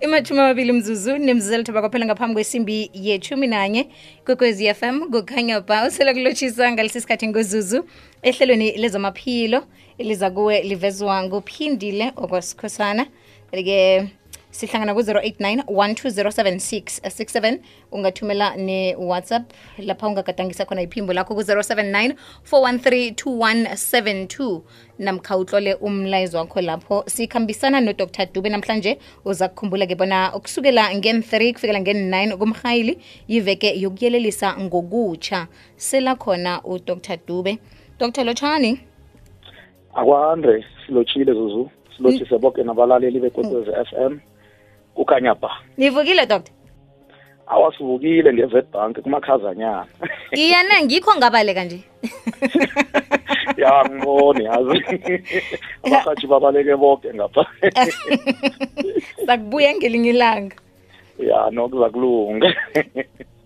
imathumi 0.00 0.40
amabili 0.40 0.72
mzuzu 0.72 1.18
nemzuzu 1.18 1.54
elithoba 1.54 1.80
kwaphela 1.80 2.06
ngaphambi 2.06 2.34
kwesimbi 2.34 2.90
yethumi 2.94 3.46
nanye 3.46 3.88
kwekwezi 4.24 4.74
fm 4.74 5.00
kukhanya 5.10 5.60
ba 5.60 5.86
usela 5.86 6.12
kulotshisa 6.14 6.72
ngalesi 6.72 7.00
sikhathi 7.00 7.28
ngozuzu. 7.28 7.84
Ehlelweni 8.22 8.72
lezamaphilo 8.76 9.64
eliza 9.98 10.30
kuwe 10.30 10.62
livezwa 10.62 11.22
nguphindile 11.22 12.12
okwasikhosana 12.16 13.06
ke 13.50 14.08
sihlangana 14.52 14.94
ku-089 14.94 15.64
1207667 15.64 17.58
ungathumela 17.92 18.56
ne-whatsapp 18.56 19.42
lapha 19.78 20.08
ungagadangisa 20.08 20.64
khona 20.64 20.82
iphimbo 20.82 21.12
lakho 21.12 21.34
ku-079 21.34 22.14
4132172 22.50 24.60
namkha 24.98 25.36
utlole 25.36 25.74
umlayezo 25.74 26.38
wakho 26.38 26.60
lapho. 26.60 27.04
Sikhambisana 27.06 27.80
nodr. 27.80 28.26
Dube 28.32 28.48
namhlanje. 28.48 28.98
Uza 29.24 29.48
kukhumbula-ke 29.48 29.94
bona 29.94 30.34
ukusukela 30.34 30.94
ngen-3 30.94 31.52
kufikela 31.52 31.80
ngen-9 31.80 32.36
kumhayili 32.36 32.98
yiveke 33.28 33.80
yokuyelelisa 33.80 34.56
ngokutsha 34.60 35.46
selakhona 35.76 36.62
udr. 36.64 37.18
Dube. 37.26 37.58
Dr. 37.98 38.24
Lotshani 38.24 38.80
akwande 39.94 40.64
silotshile 40.86 41.32
zuzu. 41.32 41.70
Silotshise 41.96 42.38
boke 42.38 42.62
nabalaleli 42.62 43.20
bekwekwez 43.20 43.68
f 43.68 43.92
m 43.92 44.20
kukhanya 44.94 45.34
ba 45.34 45.50
nivukile 45.76 46.26
doctor? 46.26 46.54
Awasivukile 47.46 48.32
nge-Witbank 48.32 49.00
kumakhazanyana. 49.02 49.86
Iyana 50.32 50.82
ngikho 50.82 51.16
ngabaleka 51.16 51.64
nje. 51.64 51.80
Ya 53.56 53.84
ngibone 53.90 54.44
yazi. 54.44 54.78
Abahathi 55.84 56.26
babaleke 56.26 56.76
bonke 56.76 57.14
ngapha. 57.14 57.46
Sakubuya 59.26 59.74
ngelinye 59.74 60.10
ilanga. 60.10 60.56
Ya 61.18 61.50
nokuza 61.50 61.90
kulunga 61.90 62.54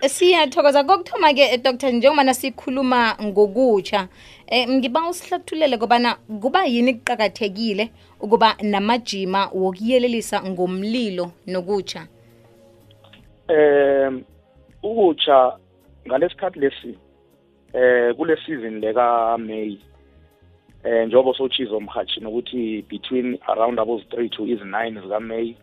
siyathokoza 0.09 0.85
kokuthoma-ke 0.85 1.59
dr 1.59 1.93
njengobana 1.93 2.35
sikhuluma 2.35 3.17
ngokutsha. 3.23 4.09
Um 4.53 4.73
ngiba 4.79 5.09
usihlathulele 5.09 5.79
kobana 5.79 6.17
kuba 6.41 6.65
yini 6.67 6.95
kuqakathekile 6.95 7.91
ukuba 8.21 8.57
namajima 8.63 9.51
wokuyelelisa 9.55 10.43
ngomlilo 10.43 11.33
nokutsha? 11.47 12.07
Um 13.49 14.25
ukutsha 14.83 15.53
ngalesikhathi 16.07 16.59
lesi 16.59 16.99
eh 17.73 18.15
kule 18.17 18.37
season 18.47 18.81
leka 18.81 19.39
May 19.39 19.79
eh 20.85 21.07
njengoba 21.07 21.39
sochizo 21.39 21.81
mhathi 21.81 22.21
nokuthi 22.21 22.83
between 22.89 23.39
around 23.49 23.79
abos 23.81 24.03
3 24.03 24.29
to 24.29 24.47
is 24.47 24.61
9 24.61 25.03
zika 25.03 25.21
May 25.21 25.57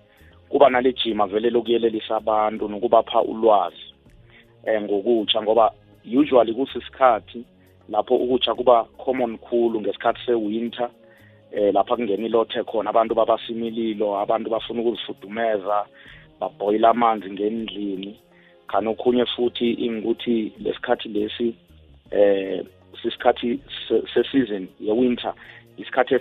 kuba 0.49 0.69
nale 0.69 0.94
jima 0.94 1.27
vele 1.27 1.49
lokuyelelisa 1.49 2.16
abantu 2.16 2.67
nokubapha 2.67 3.21
ulwazi. 3.21 3.92
Eh 4.66 4.81
ngokutsha 4.81 5.42
ngoba 5.42 5.73
usually 6.06 6.53
kusisikhathi 6.53 7.45
lapho 7.89 8.16
ukutsha 8.16 8.56
kuba 8.56 8.83
common 8.97 9.38
khulu 9.38 9.81
ngesikhathi 9.81 10.20
sewinter 10.25 10.89
eh 11.52 11.73
lapha 11.73 11.95
kungena 11.95 12.25
ilothe 12.25 12.64
khona. 12.64 12.89
Abantu 12.89 13.16
babasimililo 13.16 14.17
abantu 14.20 14.50
bafuna 14.50 14.81
ukuzifudumeza 14.81 15.86
babhoyila 16.39 16.89
amanzi 16.89 17.31
ngendlini. 17.31 18.20
Khani 18.67 18.88
okhunye 18.88 19.25
futhi 19.25 19.72
ingukuthi 19.73 20.52
lesikhathi 20.59 21.09
lesi 21.09 21.55
eh 22.11 22.64
sisikhathi 23.02 23.59
seseason 24.14 24.67
ye-winter 24.80 25.33
isikhathi 25.77 26.16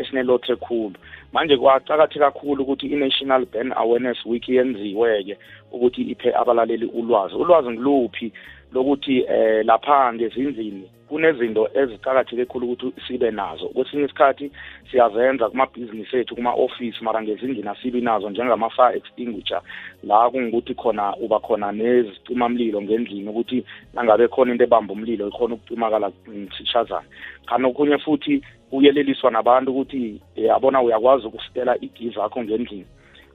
esinelothe 0.00 0.56
khulu. 0.56 0.94
Manje 1.32 1.56
kwacakatheka 1.56 2.30
kakhulu 2.32 2.62
ukuthi 2.62 2.86
i-national 2.86 3.46
ban 3.46 3.72
awareness 3.76 4.26
week 4.26 4.48
yenziwe-ke 4.48 5.38
ukuthi 5.72 6.02
iphe 6.02 6.34
abalaleli 6.34 6.86
ulwazi. 6.86 7.34
Ulwazi 7.34 7.70
ngiluphi? 7.70 8.32
Lokuthi 8.72 9.24
eh 9.28 9.64
lapha 9.64 10.12
ngezindlini 10.14 10.90
kunezinto 11.10 11.68
ezicakatheke 11.74 12.44
khulu 12.44 12.72
ukuthi 12.72 13.00
sibe 13.06 13.30
nazo. 13.30 13.68
Kwesinye 13.68 14.04
isikhathi 14.04 14.50
siyazenza 14.90 15.50
kumabhizinisi 15.50 16.16
ethu 16.16 16.36
kuma-ofisi 16.36 17.04
mara 17.04 17.22
ngezindlini 17.22 17.68
asibi 17.68 18.00
nazo 18.00 18.30
njengama-fire 18.30 18.96
extinguisher. 18.96 19.62
La 20.02 20.30
kungukuthi 20.30 20.74
khona 20.74 21.16
uba 21.16 21.40
khona 21.40 21.72
nezicimamlilo 21.72 22.82
ngendlini 22.82 23.28
ukuthi 23.28 23.64
nangabe 23.94 24.28
khona 24.28 24.52
into 24.52 24.64
ebamba 24.64 24.92
umlilo 24.92 25.28
ikhona 25.28 25.54
ukucimakala 25.54 26.12
msishazana 26.26 27.08
khani 27.46 27.66
okunye 27.66 27.98
futhi 27.98 28.42
uyeleliswa 28.72 29.30
nabantu 29.30 29.70
ukuthi 29.70 30.20
yabona 30.36 30.82
uyakwazi 30.82 31.26
ukusitela 31.26 31.76
igiza 31.80 32.24
akho 32.24 32.42
ngendlini 32.42 32.86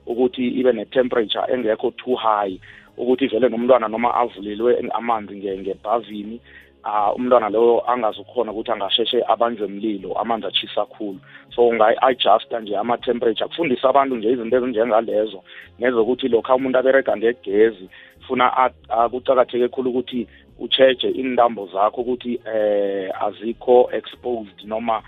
ukuthi 0.06 0.48
ibe 0.48 0.72
ne-temperature 0.72 1.44
engekho 1.52 1.90
too 1.90 2.14
high. 2.14 2.58
Ukuthi 2.96 3.26
vele 3.26 3.48
nomntwana 3.48 3.88
noma 3.88 4.14
avulelwe 4.14 4.90
amanzi 4.94 5.34
ngebhavini 5.36 6.40
uh, 6.86 7.16
umntwana 7.16 7.48
loyo 7.48 7.90
angazukhona 7.90 8.52
ukuthi 8.52 8.70
angasheshe 8.72 9.24
abanjwe 9.28 9.66
mlilo 9.68 10.18
amanzi 10.20 10.46
achisa 10.46 10.86
kakhulu 10.86 11.18
so 11.54 11.68
ungayi-adjusta 11.68 12.60
nje 12.60 12.76
ama-temperature 12.76 13.48
kufundisa 13.48 13.88
abantu 13.88 14.16
nje 14.16 14.32
izinto 14.32 14.56
ezinjengalezo 14.56 15.42
nezokuthi 15.78 16.28
lokhu 16.28 16.54
umuntu 16.54 16.78
aberega 16.78 17.16
ngegezi 17.16 17.88
funa 18.26 18.70
kucakatheke 19.10 19.68
khulu 19.68 19.90
ukuthi 19.90 20.26
ucheje 20.58 21.08
intambo 21.08 21.68
zakho 21.72 22.00
ukuthi 22.00 22.40
eh 22.54 23.10
azikho 23.22 23.90
exposed 23.92 24.58
noma 24.64 25.02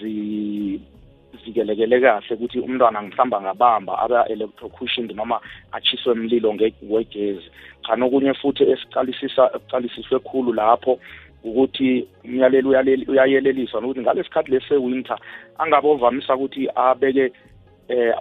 zi 0.00 0.80
zikelekele 1.44 2.00
kahle 2.00 2.34
ukuthi 2.36 2.58
umntwana 2.60 3.02
mhlawumbe 3.02 3.36
angabamba 3.36 3.98
aba-electrocutioned 3.98 5.12
noma 5.16 5.40
achiswe 5.72 6.14
mlilo 6.14 6.56
wegezi. 6.90 7.48
Khani 7.86 8.04
okunye 8.04 8.34
futhi 8.34 8.62
esicalisisa 8.72 9.50
ekucalisiswe 9.54 10.18
khulu 10.18 10.52
lapho 10.52 10.98
ukuthi 11.44 12.06
umyaleli 12.24 12.68
uyayeleliswa 13.08 13.80
nokuthi 13.80 14.00
ngalesi 14.00 14.28
sikhathi 14.28 14.50
lesi 14.50 14.68
se-winter 14.68 15.18
angabe 15.58 15.88
ovamisa 15.88 16.36
ukuthi 16.36 16.68
abeke 16.74 17.32
eh 17.88 18.14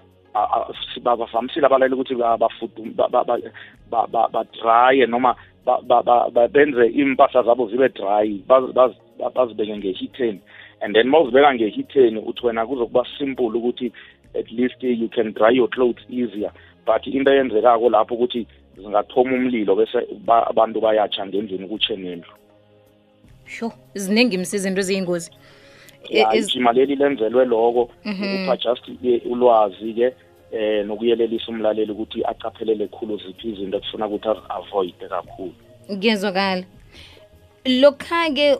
bavamisile 1.03 1.65
abalaleli 1.65 1.95
ukuthi 1.95 2.15
badraye 4.33 5.05
noma 5.05 5.35
benze 6.51 6.87
impahla 6.87 7.43
zabo 7.43 7.67
zibe 7.69 7.89
dry 7.89 8.41
bazibeke 9.35 9.77
ngehitheni 9.77 10.41
and 10.81 10.95
then 10.95 11.07
mawuzibeka 11.07 11.53
ngehitheni 11.53 12.19
uthi 12.19 12.45
wena 12.45 12.65
kuzokuba 12.65 13.05
simple 13.17 13.45
ukuthi 13.45 13.91
at 14.39 14.51
least 14.51 14.83
you 14.83 15.09
can 15.09 15.33
dry 15.33 15.55
your 15.55 15.69
clothes 15.69 16.03
easier. 16.09 16.51
But 16.85 17.07
into 17.07 17.31
eyenzekako 17.31 17.89
lapho 17.89 18.15
ukuthi 18.15 18.47
zingathoma 18.77 19.35
umlilo 19.35 19.75
bese 19.75 20.07
abantu 20.27 20.81
bayatsha 20.81 21.25
ngendlini 21.25 21.67
kutshe 21.67 21.95
nendlu. 21.95 22.31
Sho 23.45 23.71
ziningi 23.93 24.37
msiza 24.37 24.69
into 24.69 24.81
eziyingozi. 24.81 25.31
Ijima 26.35 26.73
leli 26.73 26.95
lenzelwe 26.95 27.45
loko 27.45 27.89
ukupha 28.05 28.57
just 28.57 28.83
ulwazi-ke 29.25 30.13
eh 30.51 30.85
nokuyelelisa 30.85 31.47
umlaleli 31.47 31.91
ukuthi 31.91 32.23
acaphelele 32.25 32.87
khulu 32.87 33.17
ziphi 33.17 33.49
izinto 33.49 33.77
ekufuna 33.77 34.07
ukuthi 34.07 34.27
azi-avoid 34.29 35.09
kakhulu. 35.09 35.53
Kuyezwakala 35.87 36.63
lokha-ke 37.65 38.55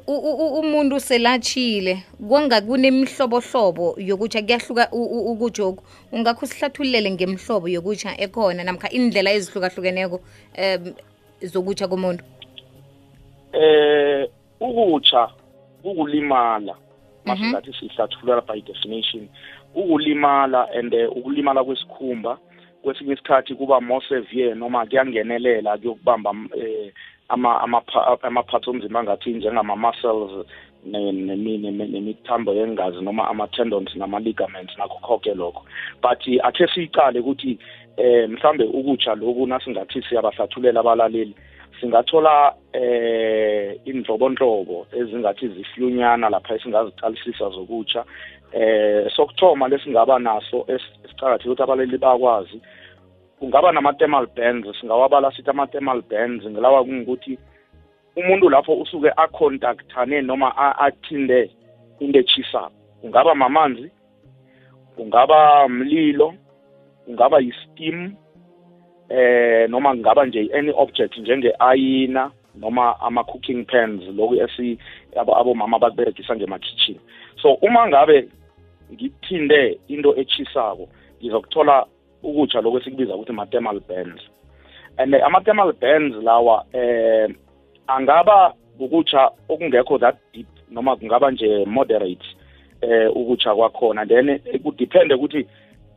umuntu 0.61 0.99
selatshile 0.99 2.03
kwanga 2.27 2.61
kunemihlobohlobo 2.61 3.95
yokutsha 3.97 4.41
kuyahluka 4.41 4.91
ukujoku 4.91 5.83
ungakho 6.11 6.45
sihlathululele 6.45 7.11
ngemhlobo 7.11 7.67
yokutsha 7.67 8.13
ekhona 8.21 8.63
namkha 8.63 8.89
indlela 8.89 9.31
ezihlukahlukeneko 9.33 10.21
um 10.57 10.93
zokutsha 11.41 11.87
komuntu? 11.87 12.23
Eh 13.53 14.29
ukutsha 14.59 15.29
ukulimala 15.83 16.75
masingathi 17.25 17.73
sihlathulula 17.73 18.41
by 18.41 18.61
definition. 18.61 19.27
Ukulimala 19.75 20.67
and 20.75 20.93
ukulimala 20.93 21.63
kwesikhumba 21.63 22.37
kwesinye 22.83 23.13
isikhathi 23.13 23.55
kuba 23.55 23.81
more 23.81 24.05
severe 24.09 24.55
noma 24.55 24.85
kuyangenelela 24.85 25.77
kuyokubamba 25.77 26.35
eh 26.55 26.93
ama-parts 27.31 28.67
omzimba 28.67 28.99
angathi 28.99 29.33
njengama-muscles 29.33 30.45
nemithambo 30.85 32.53
yengazi 32.53 33.01
noma 33.01 33.27
ama-tendons 33.27 33.95
nama-ligaments 33.95 34.77
nakho 34.77 34.99
konke 35.01 35.33
lokho. 35.33 35.63
But 36.01 36.19
akhe 36.43 36.67
siyicale 36.67 37.19
ukuthi 37.19 37.59
eh 37.97 38.29
mhlambe 38.29 38.63
ukutsha 38.63 39.15
lokhu 39.15 39.47
nasingathi 39.47 40.01
siyabahlathulela 40.01 40.79
abalaleli 40.79 41.35
singathola 41.79 42.55
eh 42.73 43.79
inhlobonhlobo 43.85 44.87
ezingathi 44.91 45.47
zifyunyana 45.47 46.29
lapha 46.29 46.55
esingazicalisisa 46.55 47.49
zokutsha. 47.49 48.05
Eh 48.53 49.11
sokuthoma 49.15 49.67
lesingaba 49.67 50.19
naso 50.19 50.65
esicakatheke 50.67 51.49
ukuthi 51.49 51.63
abaleli 51.63 51.97
bakwazi 51.97 52.61
kungaba 53.41 53.71
nama-thermal 53.71 54.27
bands 54.37 54.67
singawabala 54.79 55.31
sithi 55.31 55.49
ama-thermal 55.49 56.01
bands 56.01 56.45
ngelawa 56.45 56.83
kungukuthi 56.85 57.37
umuntu 58.15 58.49
lapho 58.49 58.73
usuke 58.73 59.09
acontaktane 59.17 60.21
noma 60.21 60.77
athinde 60.77 61.49
into 61.99 62.19
echisako 62.19 62.71
kungaba 63.01 63.35
mamanzi 63.35 63.91
kungaba 64.95 65.69
mlilo 65.69 66.33
kungaba 67.05 67.39
yi-steam 67.39 68.13
eh 69.09 69.69
noma 69.69 69.93
kungaba 69.93 70.25
nje 70.25 70.49
any 70.53 70.71
object 70.75 71.17
njenge-ayina 71.17 72.31
noma 72.55 72.99
ama-cooking 73.01 73.65
pans 73.65 74.03
loku 74.15 74.35
esi 74.35 74.77
abomama 75.15 75.79
bakuberegisa 75.79 76.35
ngema-kitchen. 76.35 76.99
So 77.41 77.53
uma 77.53 77.87
ngabe 77.87 78.29
ngithinde 78.93 79.79
into 79.87 80.15
echisako 80.15 80.89
ngizokuthola 81.21 81.85
ukutsha 82.23 82.61
lokhu 82.61 82.77
esikubiza 82.77 83.15
ukuthi 83.15 83.33
ma-thermal 83.33 83.79
bands. 83.79 84.21
And 84.97 85.15
ama-thermal 85.15 85.73
bands 85.73 86.15
lawa 86.23 86.65
eh 86.73 87.29
angaba 87.87 88.53
ukutsha 88.79 89.31
okungekho 89.49 89.99
that 89.99 90.17
deep 90.33 90.47
noma 90.71 90.95
kungaba 90.95 91.31
nje 91.31 91.65
moderate 91.65 92.25
eh 92.81 93.09
ukutsha 93.15 93.55
kwakhona. 93.55 94.05
Then 94.05 94.39
kudiphende 94.63 95.15
ukuthi 95.15 95.47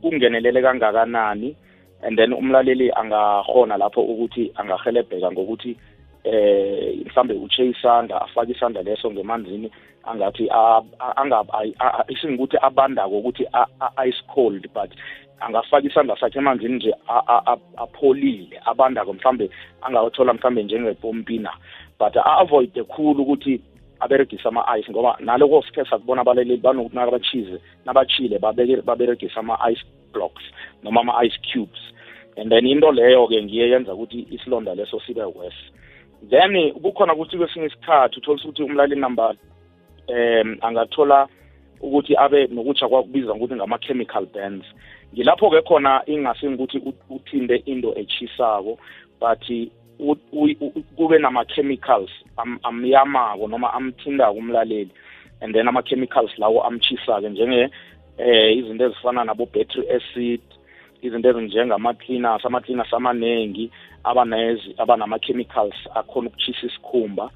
kungenelele 0.02 0.62
kangakanani. 0.62 1.56
And 2.02 2.18
then 2.18 2.32
umlaleli 2.32 2.90
angahona 2.92 3.76
lapho 3.76 4.02
ukuthi 4.02 4.52
angahelebheka 4.54 5.32
ngokuthi 5.32 5.76
eh 6.24 6.98
mhlambe 7.06 7.34
uche 7.34 7.66
isandla 7.66 8.22
afake 8.22 8.52
isandla 8.52 8.82
leso 8.82 9.10
ngemanzini 9.10 9.70
angathi 10.04 10.48
isingikuthi 12.08 12.56
abandako 12.62 13.18
ukuthi 13.18 13.46
ice 14.08 14.22
cold 14.34 14.68
but 14.74 14.90
angafaka 15.40 15.86
isandla 15.86 16.16
sakhe 16.16 16.38
emanzini 16.38 16.74
nje 16.74 16.94
apholile 17.76 18.60
abandako 18.64 19.12
mhlambe 19.12 19.50
angawathola 19.82 20.34
mhlambe 20.34 20.62
njengepompina. 20.62 21.50
But 21.98 22.16
a-avoide 22.16 22.84
khulu 22.84 23.22
ukuthi 23.22 23.60
aberegise 24.00 24.48
ama-ice 24.48 24.90
ngoba 24.90 25.16
naloko 25.20 25.62
sikhe 25.62 25.84
sakubona 25.84 26.20
abaleleli 26.20 26.56
banokuthi 26.56 26.96
nakabachize 26.96 27.60
nabachile 27.84 28.38
baberegise 28.86 29.38
ama-ice 29.38 29.84
blocks 30.12 30.42
noma 30.82 31.00
ama-ice 31.00 31.38
cubes. 31.52 31.80
And 32.36 32.50
then 32.50 32.66
into 32.66 32.90
leyo-ke 32.92 33.42
ngiye 33.42 33.70
yenza 33.70 33.94
ukuthi 33.94 34.26
isilonda 34.30 34.74
leso 34.74 35.00
sibe 35.00 35.22
worse. 35.22 35.70
Then 36.30 36.72
kukhona 36.72 37.14
ukuthi 37.14 37.38
kwesinye 37.38 37.66
isikhathi 37.66 38.18
uthola 38.18 38.40
ukuthi 38.44 38.62
umlaleli 38.62 39.00
number 39.00 39.34
um 40.08 40.56
angathola 40.60 41.28
ukuthi 41.80 42.16
abe 42.16 42.46
nokutsha 42.46 42.88
kwakubiza 42.88 43.34
ngokuthi 43.34 43.54
ngama-chemical 43.54 44.26
bands. 44.26 44.66
Ngilapho-ke 45.14 45.62
khona 45.62 46.02
ingase 46.06 46.50
ngikuthi 46.50 46.82
uthinte 47.10 47.56
into 47.66 47.94
echisako 47.98 48.78
but 49.20 49.44
kube 50.96 51.18
nama-chemicals 51.18 52.10
amyamako 52.62 53.48
noma 53.48 53.72
amthindako 53.72 54.38
umlaleli 54.38 54.90
and 55.40 55.54
then 55.54 55.68
ama-chemicals 55.68 56.30
lawo 56.38 56.62
amchisa-ke 56.64 57.28
njenge 57.28 57.70
eh 58.18 58.56
izinto 58.56 58.84
ezifana 58.84 59.24
nabo-battery 59.24 59.90
acid 59.90 60.40
izinto 61.06 61.28
ezinjengama-cleaners 61.30 62.44
ama-cleaners 62.44 62.92
amaningi 62.92 63.70
abanama-chemicals 64.04 65.74
akhona 65.94 66.28
ukuchisa 66.28 66.66
isikhumba. 66.66 67.30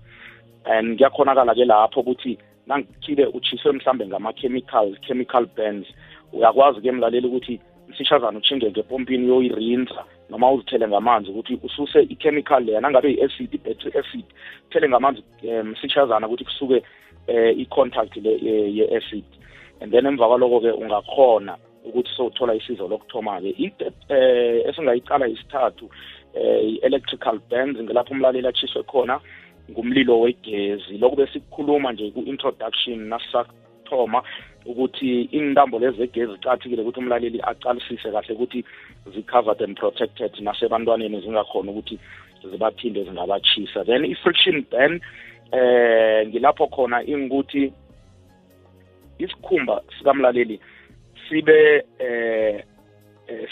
And 0.65 0.99
kuyakhonakala-ke 0.99 1.65
lapho 1.65 2.01
ukuthi 2.01 2.39
nangithile 2.67 3.27
uchiswe 3.27 3.73
mhlambe 3.73 4.07
ngama-chemical 4.07 4.97
chemical 5.07 5.47
bands 5.57 5.89
uyakwazi-ke 6.33 6.93
mlaleli 6.93 7.27
ukuthi 7.27 7.61
msishazana 7.89 8.39
uchinge 8.39 8.71
ngepompini 8.71 9.25
uyoyirinsa 9.25 10.05
noma 10.31 10.53
uzithele 10.53 10.89
ngamanzi 10.89 11.31
ukuthi 11.31 11.59
ususe 11.63 12.03
i-chemical 12.03 12.65
leya. 12.65 12.81
Nangabe 12.81 13.13
i-acid 13.13 13.55
i-battery 13.55 13.99
acid 13.99 14.25
uthele 14.67 14.89
ngamanzi 14.89 15.23
msishazana 15.65 16.27
ukuthi 16.27 16.45
kusuke 16.45 16.83
um 17.29 17.61
i-contact 17.61 18.17
le 18.17 18.39
ye-acid. 18.77 19.25
And 19.81 19.93
then 19.93 20.07
emva 20.07 20.29
kwaloko-ke 20.29 20.73
ungakhona 20.73 21.57
ukuthi 21.85 22.11
sowuthola 22.17 22.55
isizo 22.55 22.89
lokuthoma-ke. 22.89 23.73
Eh 24.09 24.69
esingayicala 24.69 25.29
isithathu 25.29 25.91
eh 26.35 26.61
i-electrical 26.71 27.39
bands 27.51 27.81
ngelapho 27.81 28.15
umlaleli 28.15 28.49
achiswe 28.49 28.83
khona 28.83 29.21
ngumlilo 29.71 30.21
wegezi. 30.21 30.99
Lokhu 30.99 31.17
besikukhuluma 31.17 31.93
nje 31.93 32.11
ku-introduction 32.11 33.09
nasisathoma 33.09 34.23
ukuthi 34.67 35.23
intambo 35.23 35.79
lezi 35.79 35.97
zegezi 35.97 36.33
zicathikile 36.33 36.83
ukuthi 36.83 37.01
umlaleli 37.01 37.41
aqalisise 37.43 38.11
kahle 38.13 38.35
ukuthi 38.35 38.65
zi-covered 39.15 39.63
and 39.63 39.79
protected 39.79 40.33
nasebantwaneni 40.41 41.21
zingakhona 41.21 41.71
ukuthi 41.71 41.99
zibaphinde 42.51 43.05
zingabachisa 43.05 43.85
then 43.85 44.05
i-friction 44.05 44.65
ban 44.71 45.01
eh 45.53 46.29
ngilapho 46.29 46.67
khona 46.67 47.03
ingukuthi 47.07 47.73
isikhumba 49.19 49.83
sikamlaleli 49.99 50.61
sibe 51.29 51.85
eh 51.99 52.65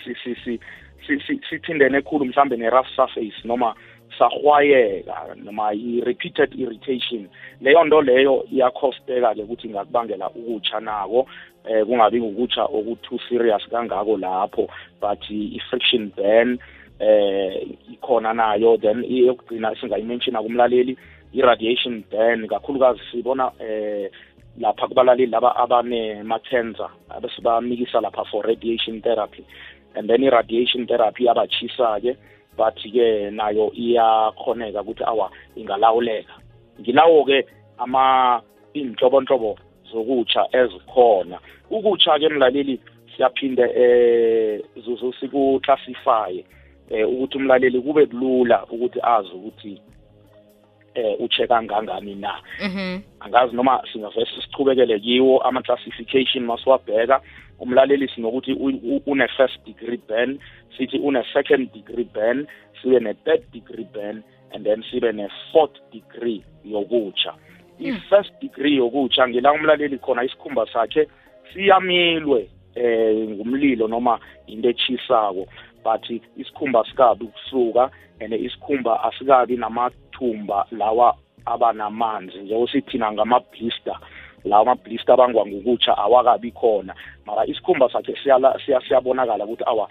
si 0.05 0.15
si 0.45 0.61
si 1.07 1.41
sithindene 1.51 1.99
ekhulu 1.99 2.25
mhlambe 2.25 2.57
ne-rough 2.57 2.89
surface 2.97 3.45
noma 3.45 3.75
sahwayeka 4.19 5.35
noma 5.37 5.75
i-repeated 5.75 6.55
irritation. 6.55 7.29
Leyo 7.61 7.85
nto 7.85 8.03
leyo 8.03 8.45
iyakhosteka-ke 8.53 9.43
ukuthi 9.43 9.69
ingakubangela 9.69 10.31
ukutsha 10.31 10.81
nako 10.81 11.27
eh 11.69 11.87
kungabi 11.87 12.21
ukutsha 12.21 12.65
oku-too 12.65 13.19
serious 13.29 13.69
kangako 13.71 14.17
lapho 14.17 14.69
but 15.01 15.23
i-friction 15.31 16.13
ban 16.17 16.59
eh 17.01 17.67
ikhona 17.93 18.33
nayo. 18.33 18.77
Then 18.77 19.05
eyokugcina 19.05 19.77
singayimenshina 19.81 20.43
kumlaleli 20.43 20.97
i-radiation 21.33 22.05
ban 22.11 22.49
kakhulukazi 22.49 23.01
sibona 23.13 23.53
eh 23.61 24.11
lapha 24.61 24.89
kubalaleli 24.89 25.27
laba 25.27 25.57
abane-macancer 25.57 26.91
abesibamikisa 27.11 28.01
lapha 28.01 28.25
for 28.31 28.45
radiation 28.45 29.03
therapy. 29.03 29.45
And 29.95 30.09
then 30.09 30.25
i-radiation 30.25 30.87
therapy 30.87 31.25
iyabachisa-ke 31.25 32.17
but-ke 32.57 33.31
nayo 33.31 33.73
iyakhoneka 33.75 34.83
ukuthi 34.83 35.05
awa 35.05 35.31
ingalawuleka. 35.57 36.35
Ngilawo-ke 36.81 37.47
ama 37.79 38.41
iy'nhlobonhlobo 38.75 39.59
zokutsha 39.93 40.49
ezikhona. 40.53 41.39
Ukutsha-ke 41.71 42.29
mlaleli 42.29 42.81
siyaphinde 43.17 43.63
eh 43.63 44.61
siku-classify 45.21 46.45
eh 46.91 47.09
ukuthi 47.09 47.39
umlaleli 47.39 47.81
kube 47.81 48.07
kulula 48.07 48.65
ukuthi 48.65 49.01
azi 49.03 49.33
ukuthi 49.35 49.81
eh 50.97 51.17
uche 51.21 51.47
kangangani 51.47 52.15
na. 52.15 52.41
Mhm. 52.63 53.01
Angazi 53.21 53.57
noma 53.57 53.83
singavese 53.93 54.41
sichubekele 54.43 55.01
kiwo 55.01 55.39
ama-classification 55.43 56.45
masiwabheka. 56.45 57.21
Umlaleli 57.59 58.09
sinokuthi 58.09 58.53
une-first 59.07 59.65
degree 59.67 60.01
ban 60.09 60.39
sithi 60.77 60.99
une-second 60.99 61.73
degree 61.73 62.09
ban 62.15 62.47
sibe 62.83 63.01
ne-third 63.01 63.43
degree 63.53 63.87
ban 63.95 64.23
and 64.55 64.65
then 64.65 64.83
sibe 64.91 65.13
ne-fourth 65.13 65.77
degree 65.93 66.43
yokutsha. 66.65 67.35
I-first 67.79 68.33
degree 68.41 68.77
yokutsha 68.77 69.29
ngila 69.29 69.53
umlaleli 69.53 69.99
khona 69.99 70.25
isikhumba 70.25 70.67
sakhe 70.73 71.09
siyamilwe 71.53 72.49
eh 72.75 73.29
ngumlilo 73.29 73.89
noma 73.89 74.19
into 74.47 74.69
echisako 74.69 75.47
but 75.85 76.11
isikhumba 76.37 76.85
sikabi 76.85 77.25
ukusuka 77.25 77.91
and 78.21 78.33
isikhumba 78.33 79.05
asikabi 79.05 79.57
namathumba 80.21 80.67
lawa 80.71 81.17
abanamanzi 81.45 82.39
njengoba 82.39 82.73
sithina 82.73 83.13
ngama-blister 83.13 83.99
lawa 84.45 84.63
ama-blister 84.63 85.15
abangwa 85.15 85.47
ngokutsha 85.47 85.99
awakabi 85.99 86.51
khona. 86.53 86.95
Mara 87.27 87.47
isikhumba 87.47 87.91
sakhe 87.91 88.15
siyabonakala 88.89 89.45
ukuthi 89.45 89.65
awa 89.67 89.89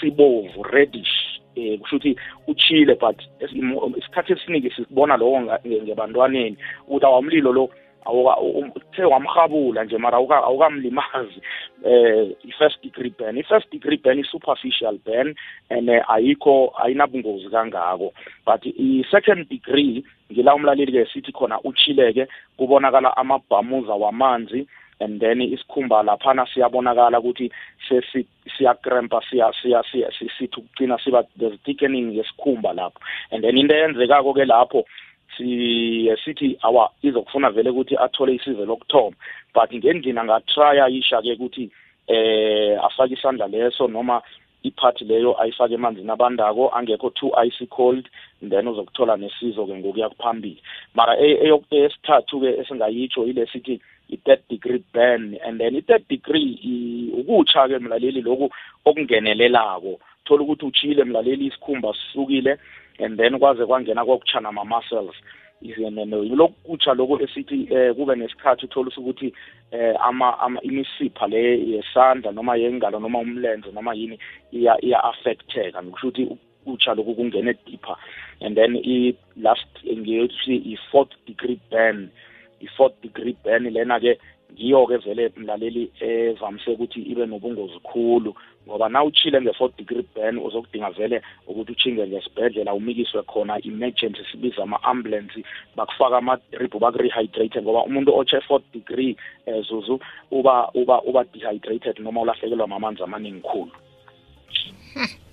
sibovu 0.00 0.62
reddish 0.62 1.40
um 1.56 1.78
kusho 1.78 1.96
ukuthi 1.96 2.16
uchile 2.46 2.94
but 2.94 3.16
isikhathi 3.96 4.32
esiningi 4.32 4.70
sikubona 4.70 5.16
loko 5.16 5.40
ngebantwaneni 5.66 6.56
ukuthi 6.86 7.06
awamlilo 7.06 7.52
lo 7.52 7.70
uthe 8.06 9.04
wamhabula 9.04 9.84
nje 9.84 9.98
mara 9.98 10.18
awukamlimazi 10.18 11.40
eh 11.84 12.36
i-first 12.44 12.82
degree 12.82 13.12
ban. 13.18 13.38
I-first 13.38 13.70
degree 13.70 13.96
ban 13.96 14.18
i-superficial 14.18 14.98
ban 15.06 15.34
and 15.70 15.88
ayikho 16.08 16.72
ayinabungozi 16.82 17.50
kangako. 17.50 18.12
But 18.46 18.66
i-second 18.66 19.48
degree 19.48 20.04
ngila 20.32 20.54
umlaleli-ke 20.54 21.06
sithi 21.12 21.32
khona 21.32 21.60
uchileke 21.60 22.26
kubonakala 22.56 23.16
amabhamuza 23.16 23.94
wamanzi 23.94 24.66
and 25.00 25.20
then 25.20 25.40
isikhumba 25.40 26.02
laphana 26.02 26.46
siyabonakala 26.46 27.20
ukuthi 27.20 27.50
siyakrempa 28.56 29.22
siya 29.30 29.52
siya 29.62 29.82
siya 29.90 30.10
sithi 30.38 30.60
ukugcina 30.60 30.98
siba 30.98 31.24
there's 31.38 31.58
thickening 31.64 32.12
yesikhumba 32.12 32.72
lapho. 32.72 32.98
And 33.30 33.44
then 33.44 33.56
into 33.58 33.74
eyenzekako-ke 33.74 34.44
lapho 34.44 34.84
sithi 35.36 36.58
awa 36.62 36.90
izokufuna 37.02 37.50
vele 37.50 37.70
ukuthi 37.70 37.96
athole 37.96 38.34
isizo 38.34 38.64
lokuthoma. 38.66 39.16
But 39.54 39.72
ngendlini 39.74 40.18
angatrya 40.18 40.88
yisha-ke 40.88 41.32
ukuthi 41.32 41.70
eh 42.08 42.78
afake 42.84 43.14
isandla 43.14 43.46
leso 43.48 43.88
noma 43.88 44.22
iphathi 44.62 45.04
leyo 45.04 45.40
ayifake 45.42 45.74
emanzini 45.74 46.10
abandako 46.10 46.68
angekho 46.74 47.10
too 47.10 47.32
icy 47.46 47.66
cold 47.66 48.08
then 48.48 48.68
uzokuthola 48.68 49.16
nesizo-ke 49.16 49.74
ngokuya 49.76 50.08
kuphambili. 50.08 50.62
Mara 50.94 51.14
eyesithathu-ke 51.18 52.60
esingayitsho 52.60 53.24
ile 53.26 53.46
sithi 53.46 53.80
i-third 54.10 54.40
degree 54.48 54.82
burn 54.94 55.36
and 55.46 55.60
then 55.60 55.76
i-third 55.76 56.02
degree 56.08 56.58
i- 56.64 57.10
ukutsha-ke 57.20 57.78
mlaleli 57.78 58.20
lokhu 58.22 58.50
okungenelelako. 58.84 60.00
Thola 60.28 60.42
ukuthi 60.42 60.66
utshile 60.66 61.04
mlaleli 61.04 61.46
isikhumba 61.46 61.94
sisukile 61.94 62.58
and 62.98 63.16
then 63.16 63.38
kwaze 63.38 63.66
kwangena 63.66 64.04
kokutsha 64.04 64.40
nama-muscles 64.40 65.16
lokutsha 66.36 66.94
lokhu 66.94 67.22
esithi 67.22 67.68
eh 67.70 67.94
kube 67.94 68.14
nesikhathi 68.14 68.66
uthola 68.66 68.90
ukuthi 68.96 69.32
ama 70.00 70.60
imisipha 70.62 71.26
le 71.26 71.42
yesandla 71.70 72.32
noma 72.32 72.56
yengalo 72.56 73.00
noma 73.00 73.18
umlenze 73.18 73.72
noma 73.72 73.94
yini 73.94 74.18
iya 74.52 74.76
iya 74.80 75.04
affecteka 75.04 75.82
ngisho 75.82 76.08
ukuthi 76.08 76.38
ukutsha 76.68 76.94
lokhu 76.94 77.14
kungene 77.14 77.54
deeper. 77.66 77.96
And 78.40 78.56
then 78.56 78.76
i 78.76 79.16
last 79.36 79.66
ngiyothi 79.84 80.62
i 80.72 80.78
fourth 80.92 81.10
degree 81.26 81.60
burn. 81.70 82.10
I 82.60 82.66
fourth 82.76 83.00
degree 83.02 83.36
burn 83.44 83.64
lena 83.64 84.00
ke 84.48 84.54
ngiyo 84.54 84.86
ke 84.86 84.96
vele 84.96 85.32
mlaleli 85.36 85.90
evamise 86.00 86.70
ukuthi 86.70 87.00
ibe 87.02 87.26
nobungozi 87.26 87.78
khulu 87.82 88.34
ngoba 88.68 88.88
na 88.88 89.04
uchile 89.04 89.40
nge-fourth 89.40 89.76
degree 89.76 90.04
burn 90.14 90.38
uzokudinga 90.38 90.90
vele 90.90 91.22
ukuthi 91.46 91.72
uchinge 91.72 92.06
ngesibhedlela 92.06 92.74
umikiswe 92.74 93.22
khona 93.22 93.58
emergency 93.64 94.24
sibiza 94.32 94.62
ama-ambulance 94.62 95.44
bakufaka 95.76 96.18
ama-drip 96.18 96.78
baku-rehydrate 96.78 97.62
ngoba 97.62 97.84
umuntu 97.84 98.16
otshe 98.16 98.40
fourth 98.40 98.64
degree 98.72 99.16
um 99.46 99.62
zuzu 99.62 100.00
uba 100.30 100.70
uba 100.74 101.02
uba 101.02 101.24
dehydrated 101.24 101.98
noma 101.98 102.20
ulahlekelwa 102.20 102.66
mamanzi 102.66 103.02
amaningi 103.02 103.40
khulu. 103.40 103.72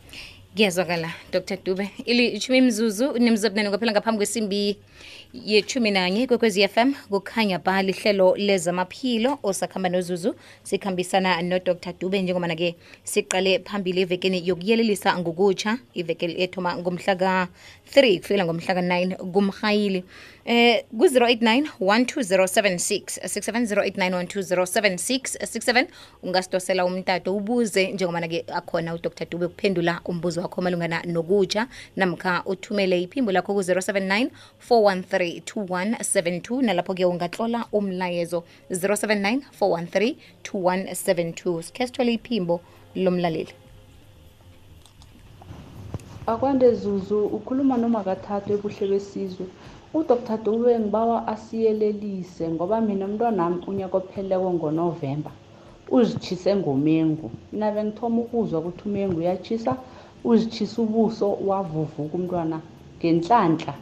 Kuyazwakala 0.56 1.10
dr 1.32 1.58
dube. 1.66 1.90
Ili 2.06 2.28
ishumi 2.28 2.62
mzuzu 2.62 3.20
nemzuzu 3.20 3.48
abunane 3.48 3.70
kwaphela 3.70 3.92
ngaphambi 3.92 4.18
kwesimbi 4.18 4.78
yechumi 5.44 5.92
nanye 5.92 6.28
kwekwezi 6.28 6.68
fm 6.68 6.94
kukhanya 7.10 7.60
ba 7.60 7.82
lihlelo 7.82 8.36
lezamaphilo 8.38 9.40
osakhamba 9.44 9.90
nozuzu 9.90 10.36
sikhambisana 10.64 11.42
nodr. 11.42 11.76
Dube 12.00 12.22
njengobana-ke 12.22 12.76
siqale 13.04 13.60
phambili 13.60 14.02
evekeni 14.02 14.48
yokuyelelisa 14.48 15.18
ngokutsha 15.20 15.78
iveke 15.94 16.26
ethoma 16.44 16.78
ngomhla 16.78 17.16
ka-3 17.16 18.18
kufikela 18.20 18.46
ngomhla 18.46 18.74
ka-9 18.76 19.16
kumrhayili 19.34 20.04
eh 20.46 20.84
ku-089 20.98 21.68
12076 21.80 23.20
67 23.24 23.66
12076 23.66 25.88
ungasidosela 26.24 26.86
umtato 26.86 27.36
ubuze 27.36 27.92
njengobana-ke 27.92 28.46
akhona 28.54 28.94
udr. 28.94 29.26
Dube 29.30 29.48
kuphendula 29.48 30.02
umbuzo 30.06 30.42
wakho 30.42 30.62
malungana 30.62 31.04
nokutsha. 31.04 31.68
Namkha 31.96 32.44
uthumele 32.46 33.02
iphimbo 33.02 33.32
lakho 33.32 33.54
ku-079 33.54 34.30
413 34.70 35.42
2172 35.42 36.62
nalapho-ke 36.62 37.06
ungatlola 37.06 37.66
umlayezo 37.72 38.44
079 38.70 39.40
413 39.60 40.16
2172 40.44 41.62
sikhe 41.62 41.88
sithole 41.88 42.14
iphimbo 42.14 42.62
lomlaleli. 42.96 43.54
Akwande 46.28 46.74
zuzu 46.74 47.26
ukhuluma 47.26 47.78
noma 47.78 48.04
kathathu 48.04 48.54
ebuhle 48.54 48.88
besizwe 48.88 49.46
udr 49.98 50.38
dube 50.44 50.80
ngibawa 50.80 51.18
asiyelelise 51.34 52.44
ngoba 52.54 52.82
mina 52.82 53.06
umntwanami 53.06 53.58
unyaka 53.70 53.98
opheleleko 54.02 54.50
ngonovemba 54.58 55.32
uzitshise 55.98 56.52
ngomengu. 56.56 57.28
Mina 57.52 57.72
bengithoma 57.72 58.18
ukuzwa 58.24 58.60
ukuthi 58.60 58.84
umengu 58.90 59.18
uyatshisa 59.20 59.72
uzitshisa 60.30 60.78
ubuso 60.82 61.28
wavuvuka 61.50 62.14
umntwana 62.18 62.58
ngenhlanhla 62.98 63.74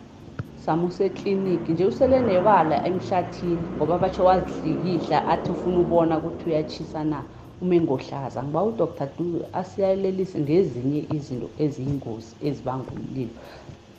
samusekliniki 0.63 1.71
nje 1.71 1.85
usele 1.91 2.17
nebala 2.27 2.75
emhlathini 2.87 3.65
ngoba 3.75 3.97
batsho 4.01 4.21
wazihlikihla 4.29 5.17
athi 5.33 5.51
ufuna 5.51 5.77
ubona 5.83 6.13
ukuthi 6.17 6.43
uyatshisa 6.49 6.99
na 7.11 7.19
umengohlaza 7.61 8.43
ngiba 8.43 8.63
udr 8.69 9.07
dube 9.17 9.39
asiyalelise 9.59 10.37
ngezinye 10.43 10.99
izinto 11.15 11.47
eziyingozi 11.63 12.31
ezibanga 12.47 12.89
umlilo 12.95 13.35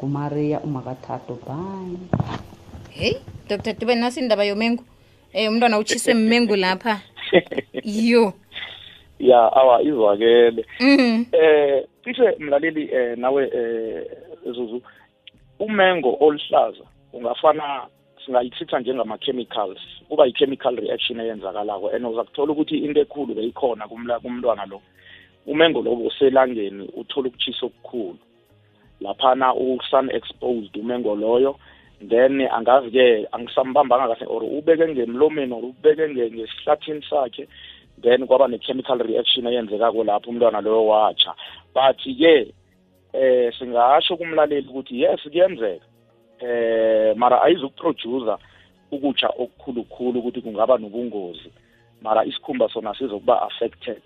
kumariya 0.05 0.61
umakathato 0.61 1.39
bye 1.47 1.97
heyi 2.91 3.17
dr 3.49 3.73
dube 3.73 3.95
nasi 3.95 4.21
indaba 4.21 4.45
yomengu 4.45 4.85
um 5.35 5.49
umntwana 5.49 5.79
utshiswe 5.79 6.15
mmengu 6.15 6.57
lapha. 6.57 7.01
Yo. 7.85 8.33
Ya 9.19 9.53
awa 9.53 9.83
izwakele 9.83 10.67
um 10.81 11.27
eh 11.33 11.85
cishe 12.05 12.37
mlaleli 12.39 12.91
um 12.93 13.21
nawe 13.21 13.51
um 14.45 14.53
zuzu 14.53 14.83
umengo 15.59 16.17
oluhlaza 16.21 16.85
ungafana 17.13 17.87
singayithitha 18.27 18.81
njengama-chemicals. 18.81 19.79
Kuba 20.09 20.27
i-chemical 20.27 20.77
reaction 20.77 21.21
eyenzakalako 21.21 21.89
and 21.97 22.07
uzakuthola 22.07 22.53
ukuthi 22.53 22.77
into 22.79 23.01
ekhulu 23.01 23.35
beyikhona 23.35 23.87
kumla- 23.87 24.21
kumntwana 24.21 24.67
lo. 24.67 24.81
Umengo 25.47 25.83
lobo 25.83 26.07
uselangeni 26.07 26.89
uthola 26.97 27.29
ukutshisa 27.29 27.67
okukhulu 27.67 28.19
laphana 29.01 29.55
u-sun 29.55 30.11
exposed 30.11 30.77
umengo 30.77 31.15
loyo 31.15 31.57
then 32.09 32.41
angazi-ke 32.41 33.27
angisambambanga 33.33 34.09
kahle 34.09 34.27
or 34.27 34.43
ubeke 34.43 34.89
ngemlomeni 34.89 35.53
or 35.53 35.65
ubeke 35.65 36.09
nge- 36.09 36.31
ngesihlathini 36.33 37.03
sakhe 37.11 37.49
then 38.03 38.27
kwaba 38.27 38.49
ne-chemical 38.49 38.99
reaction 38.99 39.47
eyenzekako 39.47 40.05
lapho 40.05 40.31
umntwana 40.31 40.61
loyo 40.61 40.87
watsha. 40.87 41.35
But-ke 41.75 42.53
eh 43.13 43.53
singasho 43.59 44.17
kumlaleli 44.17 44.69
ukuthi 44.69 45.01
yes 45.03 45.23
kuyenzeka. 45.23 45.87
Eh 46.41 47.17
mara 47.17 47.43
ayizukuproducer 47.43 48.39
ukutsha 48.91 49.29
okukhulukhulu 49.29 50.19
ukuthi 50.19 50.41
kungaba 50.41 50.79
nobungozi. 50.79 51.51
Mara 52.03 52.25
isikhumba 52.25 52.69
sona 52.69 52.95
sizokuba 52.95 53.43
affected. 53.43 54.03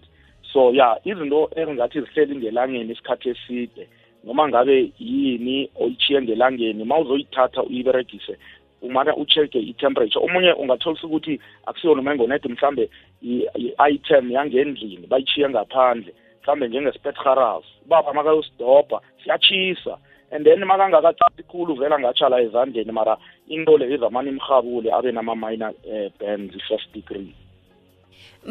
So 0.52 0.72
ya 0.72 1.00
izinto 1.04 1.50
engathi 1.56 2.00
zihleli 2.00 2.36
ngelangeni 2.36 2.92
isikhathi 2.92 3.28
eside 3.30 3.88
noma 4.24 4.48
ngabe 4.48 4.92
yini 4.98 5.70
oyichiye 5.80 6.22
ngelangeni 6.22 6.84
ma 6.84 6.98
uzoyithatha 6.98 7.62
uyiberegise 7.62 8.36
umane 8.82 9.12
ucheke 9.12 9.58
i-temperature. 9.58 10.24
Omunye 10.24 10.52
ungatholisa 10.52 11.06
ukuthi 11.06 11.40
akusiyona 11.66 12.00
umengo 12.00 12.26
nede 12.26 12.48
mhlambe 12.48 12.90
i-item 13.22 14.30
yangendlini 14.30 15.06
bayichiye 15.06 15.48
ngaphandle 15.48 16.12
mhlambe 16.42 16.68
njengespetharas 16.68 17.64
ubaba 17.86 18.12
makayosidobha 18.12 19.00
siyachisa 19.24 19.98
and 20.30 20.44
then 20.44 20.64
makangakachathi 20.64 21.42
khulu 21.42 21.74
vela 21.74 21.98
ngatshala 21.98 22.40
ezandleni 22.40 22.92
mara 22.92 23.16
into 23.48 23.78
le 23.78 23.94
izamane 23.94 24.28
imrhabule 24.30 24.92
abe 24.92 25.12
nama-minor 25.12 25.72
um 25.86 26.10
burns 26.20 26.54
i-first 26.56 26.92
degree. 26.94 27.32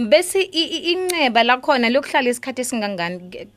Bese 0.09 0.41
i- 0.41 0.71
i- 0.77 0.91
inceba 0.91 1.43
lakhona 1.43 1.89
lokuhlala 1.89 2.29
isikhathi 2.29 2.61
esingangani? 2.61 3.29
Ke- 3.31 3.47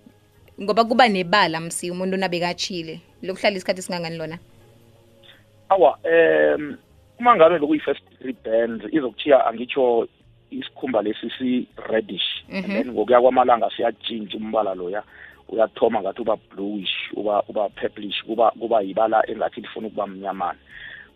ngoba 0.62 0.84
kuba 0.84 1.08
nebala 1.08 1.60
msi 1.60 1.90
umuntu 1.90 2.16
nabekatshile 2.16 3.00
lokuhlala 3.22 3.56
isikhathi 3.56 3.80
esingangani 3.80 4.16
lona? 4.16 4.38
Awa 5.68 5.98
um 6.04 6.76
uma 7.18 7.36
ngabe 7.36 7.58
bekuyi-first 7.58 8.02
degree 8.10 8.36
burns 8.44 8.82
izokuthiya 8.92 9.46
angitsho 9.46 10.08
isikhumba 10.50 11.02
lesi 11.02 11.30
si-reddish. 11.38 12.44
And 12.52 12.66
Mhm. 12.66 12.72
then 12.72 12.92
ngokuya 12.92 13.20
kwamalanga 13.20 13.70
siyatshintsha 13.76 14.36
umbala 14.36 14.74
loya. 14.74 15.02
Uyathoma 15.48 16.00
ngathi 16.02 16.22
uba 16.22 16.36
bluish 16.36 17.12
uba 17.14 17.42
uba 17.48 17.68
purplish 17.68 18.22
kuba 18.24 18.50
kuba 18.50 18.82
yibala 18.82 19.22
engathi 19.30 19.60
lifuna 19.60 19.86
ukuba 19.86 20.06
mnyamana. 20.06 20.58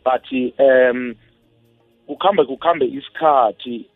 But 0.05 0.25
um 0.59 1.15
kukhambe 2.07 2.45
kukhambe 2.45 2.87
isikhathi 2.87 3.87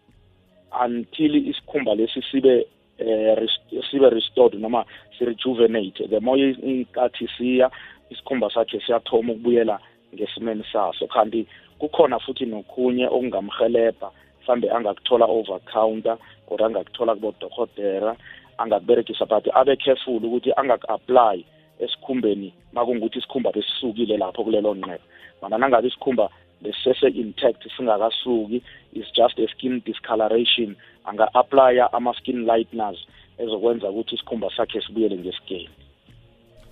until 0.85 1.35
isikhumba 1.49 1.95
lesi 1.95 2.23
sibe 2.31 2.67
eh 2.99 3.49
sibe 3.91 4.11
restored 4.11 4.55
noma 4.55 4.85
sirejuvenate. 5.19 6.09
The 6.09 6.21
more 6.21 6.39
inkathi 6.39 7.29
siya 7.39 7.71
isikhumba 8.11 8.51
sakhe 8.51 8.81
siyathoma 8.81 9.33
ukubuyela 9.33 9.79
ngesimeni 10.15 10.65
saso. 10.73 11.07
Kanti 11.07 11.47
kukhona 11.79 12.19
futhi 12.19 12.47
nokhunye 12.47 13.07
okungamhelebha 13.07 14.11
mhlambe 14.49 14.71
angakuthola 14.71 15.27
over 15.27 15.61
counter 15.73 16.17
or 16.49 16.63
angakuthola 16.63 17.15
kubodokotera 17.15 18.17
angakuberegisa 18.59 19.27
but 19.27 19.47
abe 19.55 19.77
careful 19.77 20.25
ukuthi 20.25 20.53
angaku-apply 20.57 21.45
esikhumbeni 21.79 22.53
makungukuthi 22.73 23.19
isikhumba 23.19 23.53
besisukile 23.53 24.17
lapho 24.17 24.45
kulelo 24.45 24.75
nqeba 24.75 24.99
mana 25.43 25.59
nangabe 25.59 25.89
isikhumba 25.89 26.31
besisese-intact 26.63 27.63
singakasuki. 27.77 28.63
Is 28.93 29.07
just 29.15 29.39
a 29.39 29.47
skin 29.49 29.83
discoloration. 29.87 30.77
Anga-aplya 31.05 31.93
ama-skin 31.93 32.47
lighteners 32.47 32.99
ezokwenza 33.39 33.91
ukuthi 33.91 34.15
isikhumba 34.15 34.51
sakhe 34.57 34.81
sibuyele 34.81 35.17
ngesigeni 35.17 35.69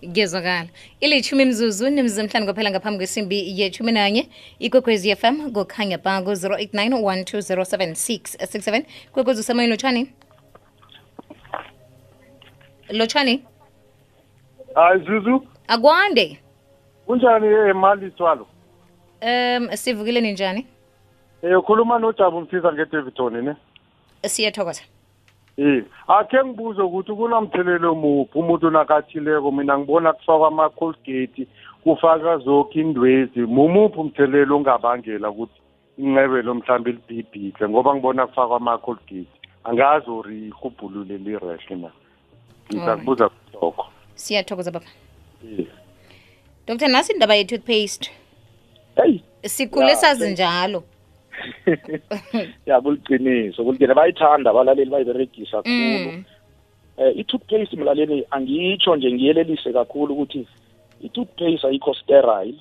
kuyezwakala 0.01 0.69
ilithumi 1.01 1.45
mzuzu 1.45 1.91
nemzuzu 1.91 2.21
emhlanu 2.21 2.47
kwaphela 2.47 2.71
ngaphambi 2.71 2.99
kwesimbi 2.99 3.61
yethumi 3.61 3.93
nanye. 3.93 4.29
Ikwekwezi 4.59 5.17
fm 5.17 5.51
kukhanya 5.53 5.99
ba 5.99 6.23
ku-089 6.23 6.91
1207667 7.01 8.85
kwekwezi 9.13 9.41
usemoyeni 9.41 9.71
lotshani? 9.71 10.13
Lotshani? 12.91 13.45
Hayi 14.75 15.01
zuzu. 15.05 15.47
Akwande. 15.69 16.39
Kunjani 17.07 17.47
emali 17.47 18.11
thwalo? 18.11 18.47
Um 19.27 19.77
sivukile 19.77 20.21
ninjani? 20.21 20.67
Eh 21.43 21.59
ukhuluma 21.59 21.99
noJabu 21.99 22.41
Mthiza 22.41 22.73
ngeDavidton 22.73 23.45
ne? 23.45 23.55
siyathokoza. 24.29 24.83
Eh, 25.57 25.85
akhe 26.09 26.45
ngibuze 26.45 26.83
ukuthi 26.83 27.13
kunamthelelo 27.13 27.95
muphi 27.95 28.39
umuntu 28.39 28.71
nakathileko 28.71 29.53
mina 29.53 29.79
ngibona 29.79 30.13
kufakwa 30.13 30.49
ama-colgate 30.49 31.47
kufaka 31.85 32.39
zonke 32.39 32.81
indwezi 32.81 33.41
mumuphi 33.41 33.99
umthelelo 33.99 34.57
ongabangela 34.57 35.31
ukuthi 35.31 35.61
incebelo 35.99 36.55
mhlawumbe 36.55 36.93
libhibhidle 36.93 37.69
ngoba 37.69 37.95
ngibona 37.95 38.27
kufakwa 38.27 38.57
ama-colgate 38.57 39.27
angazi 39.65 40.11
ori 40.11 40.49
ihubhulule 40.49 41.19
lirehle 41.19 41.77
na. 41.77 41.91
Ngizakubuza 42.73 43.31
lokho. 43.55 43.87
Siyathokoza 44.15 44.71
baba. 44.71 44.87
Eh. 45.45 45.67
dr 46.67 46.89
nasi 46.89 47.13
indaba 47.13 47.35
ye-toothpaste? 47.35 48.11
Hey 48.97 49.21
sikhule 49.43 49.97
sazi 49.97 50.31
njalo. 50.31 50.85
Ya 52.67 52.81
kuliqiniso 52.81 53.65
kuligena 53.65 53.95
bayithanda 53.95 54.51
abalaleli 54.51 54.91
bayiberegisa 54.91 55.63
kakhulu 55.63 56.11
Mm. 56.11 56.25
eh 56.97 57.13
i-toothpaste 57.17 57.77
mlaleli 57.77 58.27
angitsho 58.31 58.97
nje 58.97 59.13
ngiyelelise 59.13 59.73
kakhulu 59.73 60.15
ukuthi 60.15 60.47
i-toothpaste 61.01 61.67
ayikho 61.67 61.95
sterile. 61.95 62.59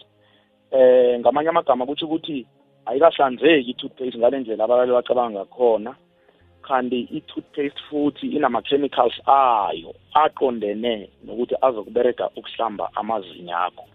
Eh 0.72 1.20
ngamanye 1.20 1.50
amagama 1.50 1.86
kutsho 1.86 2.06
ukuthi 2.06 2.46
ayikahlanzeki 2.86 3.72
i-toothpaste 3.72 4.18
ngale 4.18 4.40
ndlela 4.40 4.64
abalaleli 4.64 4.94
bacabanga 4.94 5.40
ngakhona 5.40 5.96
kanti 6.62 7.00
i-toothpaste 7.00 7.80
futhi 7.90 8.28
inama-chemicals 8.28 9.22
ayo 9.26 9.94
aqondene 10.14 11.10
nokuthi 11.24 11.56
azokubereka 11.62 12.30
ukuhlamba 12.36 12.90
amazinyo 12.96 13.58
akho. 13.58 13.86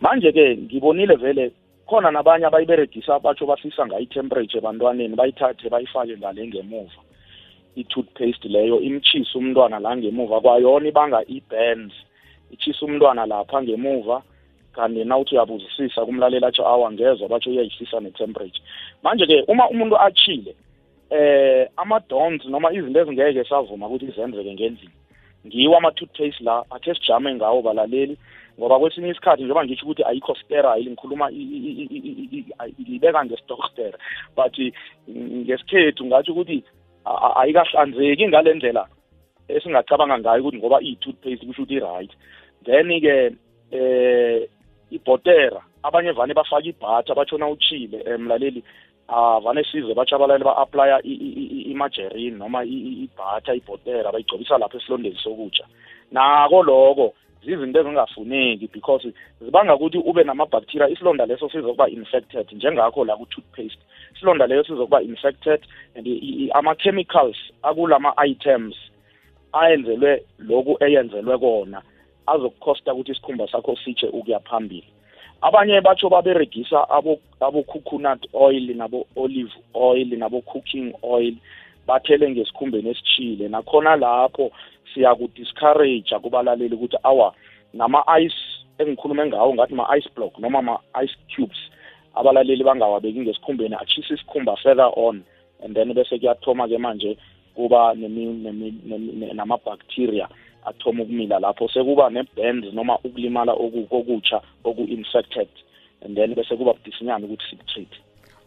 Manje-ke 0.00 0.56
ngibonile 0.56 1.16
vele 1.16 1.52
khona 1.86 2.10
nabanye 2.10 2.46
abayiberegisa 2.46 3.18
batsho 3.18 3.46
bafisa 3.46 3.86
ngayo 3.86 4.02
i-temperature 4.02 4.58
ebantwaneni 4.58 5.16
bayithathe 5.16 5.68
bayifake 5.68 6.16
ngale 6.16 6.46
ngemuva. 6.46 7.00
I-toothpaste 7.76 8.48
leyo 8.48 8.80
imchisa 8.80 9.38
umntwana 9.38 9.78
la 9.78 9.96
ngemuva. 9.96 10.40
Kwayona 10.40 10.88
ibanga 10.88 11.20
i-burns 11.28 11.92
ichisa 12.50 12.86
umntwana 12.86 13.26
lapha 13.26 13.62
ngemuva. 13.62 14.22
Kanti 14.72 15.04
nawuthi 15.04 15.34
uyabuzisisa 15.34 16.04
kumlalela 16.06 16.46
atsho 16.46 16.66
awa 16.66 16.92
ngezwa 16.92 17.28
batsho 17.28 17.50
uyayihlisa 17.50 18.00
ne-temperature. 18.00 18.64
Manje-ke 19.02 19.44
uma 19.48 19.68
umuntu 19.68 19.98
achile 19.98 20.54
eh 21.10 21.68
ama-dons 21.76 22.44
noma 22.44 22.72
izinto 22.72 23.00
ezingeke 23.00 23.44
savuma 23.44 23.86
ukuthi 23.86 24.06
zenzeke 24.16 24.54
ngendlini 24.54 24.94
ngiwo 25.46 25.76
ama-toothpaste 25.76 26.44
la 26.44 26.64
akhe 26.70 26.94
sijame 26.94 27.34
ngawo 27.34 27.62
balaleli. 27.62 28.16
Ngoba 28.58 28.78
kwesinye 28.78 29.10
isikhathi 29.10 29.42
njengoba 29.42 29.64
ngisho 29.64 29.84
ukuthi 29.84 30.02
ayikho 30.04 30.34
sterile 30.34 30.90
ngikhuluma 30.90 31.30
i- 31.30 31.50
i- 31.56 31.76
i- 31.82 31.88
i- 31.96 32.28
i- 32.38 32.46
i- 32.66 32.82
ngibeka 32.82 33.24
ngesitokster 33.24 33.92
but 34.36 34.58
mm, 35.08 35.44
ngesikhethu 35.44 36.06
ngatsho 36.06 36.32
ukuthi 36.32 36.64
ayikahlanzeki 37.36 38.28
ngale 38.28 38.54
ndlela 38.54 38.86
esingacabanga 39.48 40.18
ngayo 40.18 40.40
ukuthi 40.40 40.58
ngoba 40.58 40.82
iyi-toothpaste 40.82 41.46
kusho 41.46 41.62
ukuthi 41.62 41.74
i-right 41.74 42.12
then-ke 42.64 43.36
eh 43.72 44.48
ibhotera 44.90 45.60
abanye 45.82 46.12
vane 46.12 46.34
bafaka 46.34 46.64
ibhatha 46.64 47.14
batshona 47.14 47.48
uchile 47.48 47.98
eh, 48.06 48.18
mlaleli 48.18 48.62
ah 49.08 49.40
vane 49.40 49.64
size 49.64 49.94
batsho 49.94 50.16
abalali 50.16 50.44
ba-aplya 50.44 51.02
imajerini 51.02 52.38
noma 52.38 52.64
ibhatha 52.64 53.54
ibhotera 53.54 54.12
bayigcobisa 54.12 54.58
lapho 54.58 54.78
esilondeni 54.78 55.18
sokutsha 55.18 55.64
nako 56.12 56.62
loko 56.62 57.14
zizinto 57.44 57.80
ezingafuneki 57.80 58.68
because 58.72 59.12
zibanga 59.40 59.74
ukuthi 59.74 59.98
ube 59.98 60.24
namabacteria 60.24 60.88
isilonda 60.88 61.26
leso 61.26 61.48
sizokuba 61.48 61.88
infected. 61.88 62.46
Njengakho 62.52 63.04
la 63.04 63.16
ku-toothpaste 63.16 63.82
isilonda 64.16 64.46
leso 64.46 64.64
sizokuba 64.64 65.02
infected 65.02 65.60
and 65.96 66.06
ama-chemicals 66.54 67.36
akulama 67.62 68.14
items 68.26 68.76
ayenzelwe 69.52 70.22
loku 70.38 70.76
eyenzelwe 70.84 71.38
kona 71.38 71.82
azokukhosta 72.26 72.94
ukuthi 72.94 73.12
isikhumba 73.12 73.48
sakho 73.48 73.76
sitshe 73.76 74.06
ukuya 74.06 74.40
phambili. 74.40 74.88
Abanye 75.42 75.80
batsho 75.80 76.08
baberegisa 76.08 76.88
abo 76.90 77.18
abo 77.40 77.64
oil 78.32 78.76
nabo 78.76 79.06
olive 79.16 79.52
oil 79.74 80.18
nabo 80.18 80.40
cooking 80.40 80.94
oil 81.02 81.34
bathele 81.86 82.30
ngesikhumbeni 82.30 82.90
esithile 82.90 83.48
nakhona 83.48 83.96
lapho 83.96 84.50
siyakudiscourage 84.94 86.18
kubalaleli 86.18 86.74
ukuthi 86.74 86.96
awa 87.02 87.34
nama-ice 87.74 88.36
engikhulume 88.78 89.26
ngawo 89.26 89.54
ngathi 89.54 89.74
ma-ice 89.74 90.08
block 90.16 90.38
noma 90.38 90.62
ma-ice 90.62 91.16
cubes 91.36 91.58
abalaleli 92.14 92.64
bangawabeki 92.64 93.20
ngesikhumbeni 93.20 93.74
achise 93.74 94.14
isikhumba 94.14 94.56
further 94.56 94.90
on. 94.96 95.24
And 95.62 95.74
then 95.74 95.94
bese 95.94 96.18
kuyathoma-ke 96.18 96.78
manje 96.78 97.16
kuba 97.54 97.94
nama-bacteria 99.34 100.28
athoma 100.64 101.02
ukumila 101.02 101.38
lapho. 101.38 101.68
Sekuba 101.68 102.10
ne-bands 102.10 102.72
noma 102.72 102.98
ukulimala 103.04 103.52
oku- 103.52 103.86
kokutsha 103.86 104.40
oku-infected. 104.64 105.48
And 106.02 106.16
then 106.16 106.34
bese 106.34 106.56
kuba 106.56 106.72
budisinyana 106.72 107.26
ukuthi 107.26 107.44
sikutreat. 107.50 107.88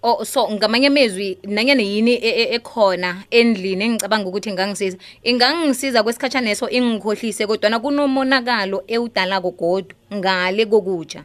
Oh 0.03 0.23
so 0.23 0.49
ngamanye 0.51 0.88
amezwi 0.88 1.38
nanyana 1.43 1.81
yini 1.81 2.13
e- 2.13 2.36
e- 2.43 2.55
ekhona 2.55 3.23
endlini 3.31 3.83
engicabanga 3.86 4.29
ukuthi 4.29 4.49
ingangisiza? 4.49 4.97
Ingangisiza 5.23 6.03
kwesikhatshana 6.03 6.49
eso 6.49 6.69
ingikhohlise 6.69 7.47
kodwana 7.47 7.79
kunomonakalo 7.79 8.83
ewudalako 8.88 9.51
godu 9.51 9.95
ngale 10.13 10.65
kokutsha 10.65 11.23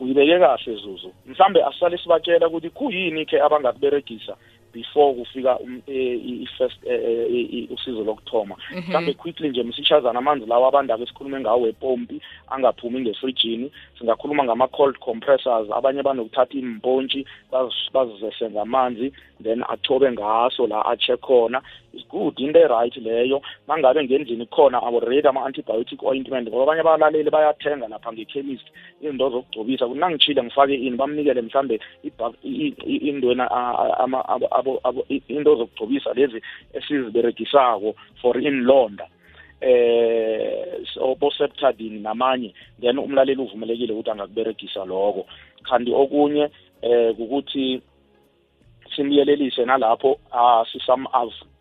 uyibeke 0.00 0.38
kahle 0.38 0.76
zuzu. 0.76 1.12
Mhlambe 1.26 1.64
asisale 1.64 1.98
sibatshela 1.98 2.48
ukuthi 2.48 2.70
kuyini 2.70 3.26
ke 3.26 3.40
abangakuberegisa? 3.40 4.36
Before 4.74 5.14
kufika 5.14 5.58
um, 5.58 5.82
eh, 5.86 5.96
i- 6.26 6.42
i-first 6.42 6.76
eh, 6.86 7.00
eh, 7.04 7.26
i- 7.30 7.48
i- 7.58 7.68
usizo 7.74 8.04
lokuthoma 8.04 8.56
mhlambe 8.88 9.12
quickly 9.14 9.48
nje 9.48 9.62
msishazana 9.62 10.18
amanzi 10.18 10.46
lawo 10.46 10.66
abandako 10.66 11.02
esikhulume 11.02 11.40
ngawo 11.40 11.60
wepompi 11.62 12.20
angaphumi 12.50 13.00
ngefrijini 13.00 13.72
singakhuluma 13.98 14.44
ngama-cold 14.44 14.98
compressors 14.98 15.70
abanye 15.70 16.02
banokuthatha 16.02 16.58
impontshi 16.58 17.26
bazis- 17.52 17.90
bazizese 17.92 18.50
ngamanzi 18.50 19.12
then 19.42 19.64
athobe 19.68 20.12
ngaso 20.12 20.66
la 20.66 20.86
atshe 20.86 21.16
khona 21.16 21.62
is 21.92 22.02
good 22.08 22.38
into 22.40 22.58
e-right 22.58 22.96
leyo 22.96 23.42
mangabe 23.68 24.04
ngendlini 24.04 24.46
khona 24.46 24.82
already 24.82 25.28
ama-antibiotic 25.28 26.02
ointment 26.02 26.48
ngoba 26.48 26.62
abanye 26.62 26.80
abalaleli 26.80 27.30
bayathenga 27.30 27.88
lapha 27.88 28.12
ngekhemist 28.12 28.66
izinto 29.02 29.30
zokugcobisa 29.30 29.86
ukuthi 29.86 30.00
nangitshile 30.00 30.42
ngifake 30.42 30.74
ini 30.74 30.96
bamnikele 30.96 31.42
mhlambe 31.42 31.80
ibha- 32.04 32.34
i- 32.44 32.74
i- 32.86 32.96
indwena 33.08 33.50
a- 33.50 33.78
a- 33.78 33.98
ama- 33.98 34.28
abo- 34.82 35.06
into 35.28 35.56
zokugcobisa 35.56 36.12
lezi 36.14 36.42
esiziberegisako 36.72 37.94
for 38.20 38.42
inlonda 38.42 39.06
eh 39.60 40.84
so 40.94 41.14
boseptadini 41.14 42.00
namanye 42.00 42.54
then 42.80 42.98
umlaleli 42.98 43.40
uvumelekile 43.42 43.92
ukuthi 43.92 44.10
angakuberegisa 44.10 44.84
lokho. 44.84 45.26
Kanti 45.62 45.92
okunye 45.92 46.50
eh 46.82 47.14
ukuthi 47.18 47.80
simyelelise 48.96 49.64
nalapho 49.64 50.18
ah, 50.32 50.64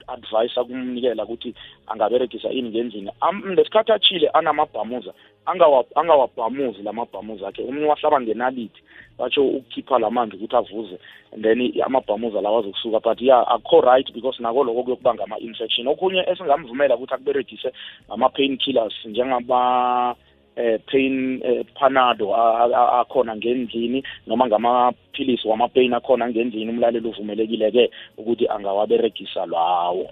sisam 0.04 0.14
advice 0.16 0.60
akumnikela 0.60 1.24
ukuthi 1.24 1.54
angaberegisa 1.88 2.50
ini 2.50 2.70
ngendlini. 2.70 3.12
Am- 3.22 3.44
ngesikhathi 3.54 3.92
achile 3.92 4.28
anamabhamuza 4.30 5.14
angawa- 5.46 5.86
angawabhamuzi 5.96 6.84
lamabhamuza 6.84 7.48
akhe. 7.48 7.64
Omunye 7.64 7.86
wahlaba 7.88 8.22
ngenalithi 8.22 8.82
batsho 9.18 9.46
ukukhipha 9.46 10.00
lamanzi 10.00 10.36
ukuthi 10.36 10.56
avuze 10.56 10.98
and 11.34 11.44
then 11.44 11.62
i- 11.62 11.82
amabhamuza 11.82 12.42
lawa 12.42 12.60
azokusuka. 12.60 13.00
But 13.00 13.22
ya 13.22 13.48
akho 13.48 13.82
right 13.82 14.12
because 14.14 14.40
nako 14.42 14.64
lokho 14.64 14.84
kuyokubanga 14.84 15.24
ama-infection 15.24 15.88
okunye 15.88 16.24
esingamvumela 16.28 16.96
ukuthi 16.96 17.14
akuberegise 17.14 17.72
ngama-pain 18.10 18.58
killers 18.58 18.94
njengama 19.06 20.16
eh 20.56 20.80
pain 20.92 21.42
eh, 21.44 21.66
panado 21.80 22.36
akhona 23.02 23.36
ngendlini 23.36 24.04
noma 24.28 24.48
ngamaphilisi 24.48 25.48
wama-pain 25.48 25.94
akhona 25.94 26.30
ngendlini 26.30 26.70
umlaleli 26.72 27.08
uvumelekile-ke 27.08 27.90
ukuthi 28.18 28.48
angawaberegisa 28.48 29.46
lawo. 29.46 30.10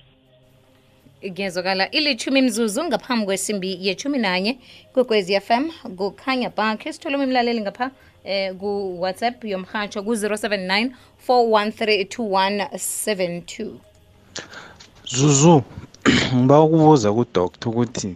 Ngiyazwakala. 1.25 1.91
Ilithumi 1.91 2.41
mzuzu 2.41 2.84
ngaphambi 2.84 3.25
kwesimbi 3.25 3.77
yethumi 3.88 4.17
nanye 4.17 4.58
kwekwezi 4.93 5.39
fm 5.39 5.69
kukhanya 5.97 6.49
bakhe. 6.49 6.93
Sitholome 6.93 7.23
imlaleli 7.23 7.62
ngapha 7.62 7.91
eh, 8.23 8.54
ku-whatsapp 8.56 9.43
yomhatsho 9.43 10.04
ku-079 10.04 10.91
413 11.27 12.06
2172 12.06 13.69
zuzu 15.06 15.63
ngiba 16.36 16.62
ukubuza 16.62 17.13
kudoktor 17.13 17.69
ukuthi 17.69 18.15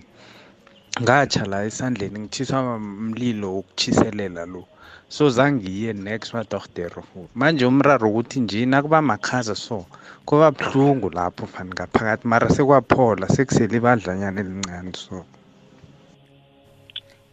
ngatsha 1.01 1.45
la 1.45 1.65
esandleni 1.65 2.19
ngitshiswa 2.19 2.79
mlilo 2.79 3.53
wokutshiselela 3.55 4.45
lo. 4.45 4.65
So 5.09 5.29
zangiye 5.29 5.93
next 5.93 6.31
kwadorhodera 6.31 7.03
manje 7.35 7.65
umraro 7.65 8.09
ukuthi 8.09 8.39
nje 8.39 8.65
nakuba 8.65 9.01
makhaza 9.01 9.55
so 9.55 9.85
kuba 10.25 10.51
buhlungu 10.51 11.09
lapho 11.09 11.45
fani 11.47 11.69
ngaphakathi. 11.69 12.27
Mara 12.27 12.49
sekwaphola 12.49 13.27
sekusele 13.27 13.77
ibadlanyana 13.77 14.41
elincane 14.41 14.93
so. 14.93 15.25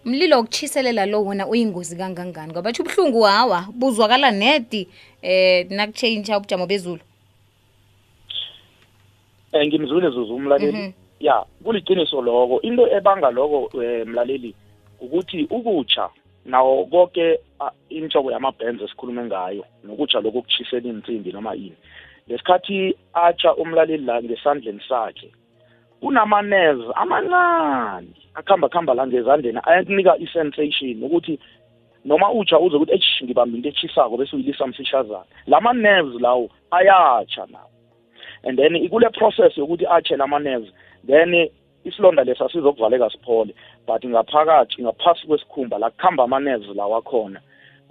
Mlilo 0.04 0.36
wokutshiselela 0.36 1.06
lo 1.06 1.24
wona 1.24 1.46
uyingozi 1.46 1.96
kangangani? 1.96 2.52
Ngoba 2.52 2.72
tsho 2.72 2.82
ubuhlungu 2.82 3.22
hawa 3.22 3.68
buzwakala 3.72 4.30
nedi 4.30 4.88
eh 5.22 5.70
nakutshentsha 5.70 6.38
ubujamo 6.38 6.66
bezulu. 6.66 7.00
Um 9.52 9.66
ngimzwile 9.66 10.10
zuzu 10.10 10.34
umlaleli 10.34 10.94
ya 11.22 11.44
kuliqiniso 11.64 12.22
loko. 12.22 12.60
Into 12.60 12.86
ebanga 12.86 13.30
loko 13.30 13.70
um 13.74 14.08
mlaleli 14.08 14.54
ukuthi 15.00 15.46
ukutsha 15.50 16.08
nawo 16.44 16.84
konke 16.84 17.38
inhlobo 17.88 18.32
yamabhenzi 18.32 18.84
esikhulume 18.84 19.24
ngayo 19.24 19.64
nokutsha 19.84 20.20
lokhu 20.20 20.38
okutshisela 20.38 20.88
insimbi 20.88 21.32
noma 21.32 21.54
ini. 21.54 21.76
Lesikhathi 22.28 22.96
atsha 23.14 23.54
umlaleli 23.54 24.04
la 24.04 24.22
ngesandleni 24.22 24.82
sakhe 24.88 25.30
kunama-nerves 26.00 26.90
amancane 26.94 28.08
akuhamba 28.34 28.68
kuhamba 28.68 28.94
la 28.94 29.06
ngezandleni 29.06 29.60
ayakunika 29.64 30.18
i-sensation 30.18 31.02
ukuthi 31.02 31.38
noma 32.04 32.32
utsha 32.32 32.58
uze 32.58 32.76
ukuthi 32.76 32.92
eish 32.92 33.22
ngibambe 33.24 33.56
into 33.56 33.68
etshisako 33.68 34.16
bese 34.16 34.36
uyilisa 34.36 34.66
mfishazana 34.66 35.24
lama-nerves 35.46 36.20
lawo 36.20 36.50
ayatsha 36.70 37.46
nawo. 37.46 37.70
And 38.44 38.58
then 38.58 38.74
ikule 38.74 39.08
process 39.10 39.56
yokuthi 39.56 39.86
atshe 39.86 40.16
lama-nerves 40.16 40.72
then 41.06 41.48
isilonda 41.84 42.24
lesa 42.24 42.48
sizokuvaleka 42.48 43.10
siphole 43.10 43.54
but 43.86 44.04
ngaphakathi 44.04 44.82
ngaphasi 44.82 45.26
kwesikhumba 45.26 45.78
la 45.78 45.90
kuhamba 45.90 46.24
ama-nerves 46.24 46.76
lawa 46.76 46.98
akhona 46.98 47.40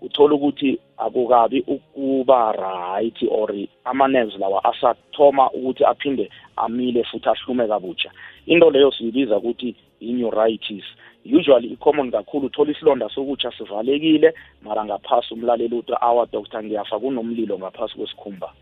uthola 0.02 0.36
ukuthi 0.36 0.80
akukabi 0.98 1.64
ukuba 1.68 2.52
right 2.52 3.18
or 3.30 3.54
ama-nerves 3.86 4.40
lawa 4.40 4.64
asathoma 4.64 5.52
ukuthi 5.52 5.86
aphinde 5.86 6.30
amile 6.56 7.04
futhi 7.04 7.30
ahlume 7.30 7.68
kabutsha 7.68 8.12
into 8.46 8.70
leyo 8.72 8.92
siyibiza 8.92 9.38
ukuthi 9.38 9.76
i-neuritis. 10.00 10.84
Usually 11.26 11.68
i-common 11.74 12.12
kakhulu 12.12 12.46
uthola 12.46 12.72
isilonda 12.72 13.10
sokutsha 13.10 13.52
sivalekile 13.52 14.34
mara 14.62 14.86
ngaphasi 14.86 15.34
umlaleli 15.34 15.76
uthi 15.76 15.94
awa 16.02 16.26
doctor 16.26 16.64
ngiyafa 16.64 17.00
kunomlilo 17.00 17.60
ngaphasi 17.60 17.96
kwesikhumba. 17.96 18.54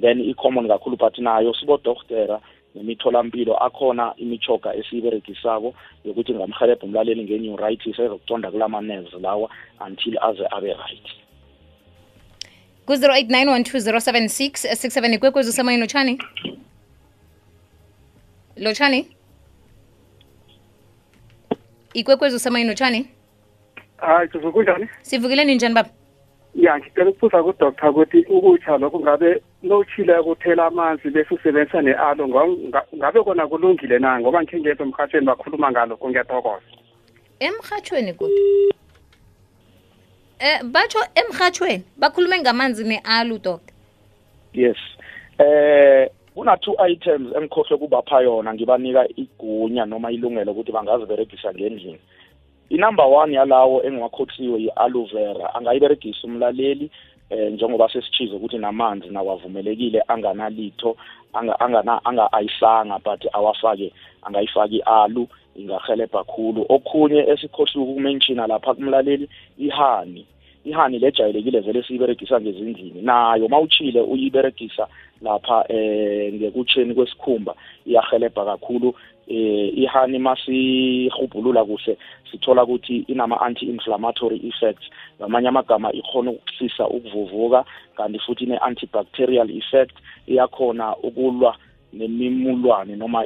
Then 0.00 0.20
i-common 0.20 0.68
kakhulu 0.68 0.96
but 0.96 1.18
nayo 1.18 1.54
sibodoktera 1.54 2.40
nemitholampilo 2.74 3.56
akhona 3.56 4.14
imichoga 4.16 4.74
esiyiberegisako 4.74 5.74
yokuthi 6.04 6.34
ngamhelebha 6.34 6.86
umlaleli 6.86 7.24
nge-neuritis 7.24 7.98
ezokuconda 7.98 8.50
kulama-nerves 8.50 9.12
lawa 9.22 9.50
until 9.86 10.18
aze 10.22 10.46
abe 10.50 10.72
right. 10.72 11.06
Ku-089 12.86 13.28
12076 13.28 14.68
67 14.74 15.14
ikwekwezi 15.14 15.50
usemoyeni 15.50 15.80
lotshani? 15.80 16.18
Lotshani? 18.56 19.06
Ikwekwezi 21.94 22.36
usemoyeni 22.36 22.68
lotshani? 22.68 23.06
Hayi 23.96 24.28
kunjani 24.28 24.88
sivukeleni 25.02 25.54
njani 25.54 25.74
baba 25.74 25.90
ya 26.62 26.78
ngicela 26.78 27.10
ukubuza 27.10 27.42
kudoktor 27.42 27.90
ukuthi 27.90 28.18
ukutsha 28.30 28.78
lokho 28.78 29.00
ngabe 29.00 29.42
lowutshile 29.62 30.18
ukuthela 30.18 30.66
amanzi 30.66 31.10
bese 31.10 31.34
usebenzisa 31.34 31.82
ne-alo 31.82 32.28
nga- 32.28 32.86
ngabe 32.94 33.22
kona 33.22 33.46
kulungile 33.46 33.98
na? 33.98 34.20
Ngoba 34.20 34.42
ngikhe 34.42 34.60
ngezwa 34.60 34.86
emhathweni 34.86 35.26
bakhuluma 35.26 35.70
ngalokho 35.72 36.08
ngiyatokoza 36.10 36.70
emrhatshweni 37.40 38.12
kodwa 38.14 38.38
eh 40.38 40.62
batsho 40.62 40.98
emrhatshweni 41.14 41.84
bakhulume 41.96 42.38
ngamanzi 42.38 42.84
ne-alu 42.84 43.38
doctor 43.38 43.74
yes. 44.54 44.78
Eh 45.38 46.08
kuna 46.34 46.56
two 46.56 46.76
items 46.78 47.34
engikhohlwe 47.36 47.78
kubapha 47.78 48.20
yona 48.20 48.54
ngibanika 48.54 49.08
igunya 49.16 49.84
noma 49.86 50.10
ilungelo 50.10 50.52
ukuthi 50.52 50.72
bangaziberegisa 50.72 51.54
ngendlini. 51.54 51.98
Inumber 52.70 53.06
one 53.06 53.34
yalawo 53.34 53.82
engiwakhothiwe 53.82 54.60
yi-aloe 54.60 55.08
vera. 55.12 55.54
Angayiberegisa 55.54 56.26
umlaleli 56.26 56.90
eh 57.30 57.52
njengoba 57.52 57.88
sesichize 57.88 58.34
ukuthi 58.36 58.58
namanzi 58.58 59.08
nawavumelekile 59.08 60.02
anganalitho 60.08 60.96
anga 61.32 61.60
angana 61.60 62.04
anga 62.04 62.32
ayisanga 62.32 62.98
but 62.98 63.26
awafake 63.32 63.92
angayifaki 64.22 64.76
i-alu 64.76 65.28
ingahelebha 65.56 66.24
kakhulu 66.24 66.66
okhunye 66.68 67.20
esikhohliwe 67.32 67.84
ukumenshina 67.84 68.46
lapha 68.46 68.74
kumlaleli 68.74 69.28
ihani. 69.58 70.26
Ihani 70.64 70.98
lejayelekile 70.98 71.60
vele 71.60 71.82
siyiberegisa 71.82 72.40
ngezindlini. 72.40 73.02
Nayo 73.02 73.48
mawuchile 73.48 74.00
uyiberegisa 74.00 74.88
lapha 75.22 75.64
eh 75.68 76.34
ngekutsheni 76.34 76.94
kwesikhumba 76.94 77.54
iyahelebha 77.86 78.44
kakhulu. 78.44 78.94
Eh 79.28 79.78
ihani 79.78 80.18
masihubhulula 80.18 81.64
kuhle 81.64 81.98
sithola 82.30 82.64
ukuthi 82.64 82.96
inama 83.08 83.40
anti-inflammatory 83.40 84.40
effects. 84.48 84.86
Ngamanye 85.20 85.48
amagama 85.48 85.92
ikhona 85.92 86.30
ukusisa 86.30 86.88
ukuvuvuka 86.88 87.64
kanti 87.96 88.18
futhi 88.18 88.44
ine-antibacterial 88.44 89.50
effect 89.50 89.96
iyakhona 90.26 90.96
ukulwa 90.96 91.56
nemimulwane 91.92 92.96
noma 92.96 93.24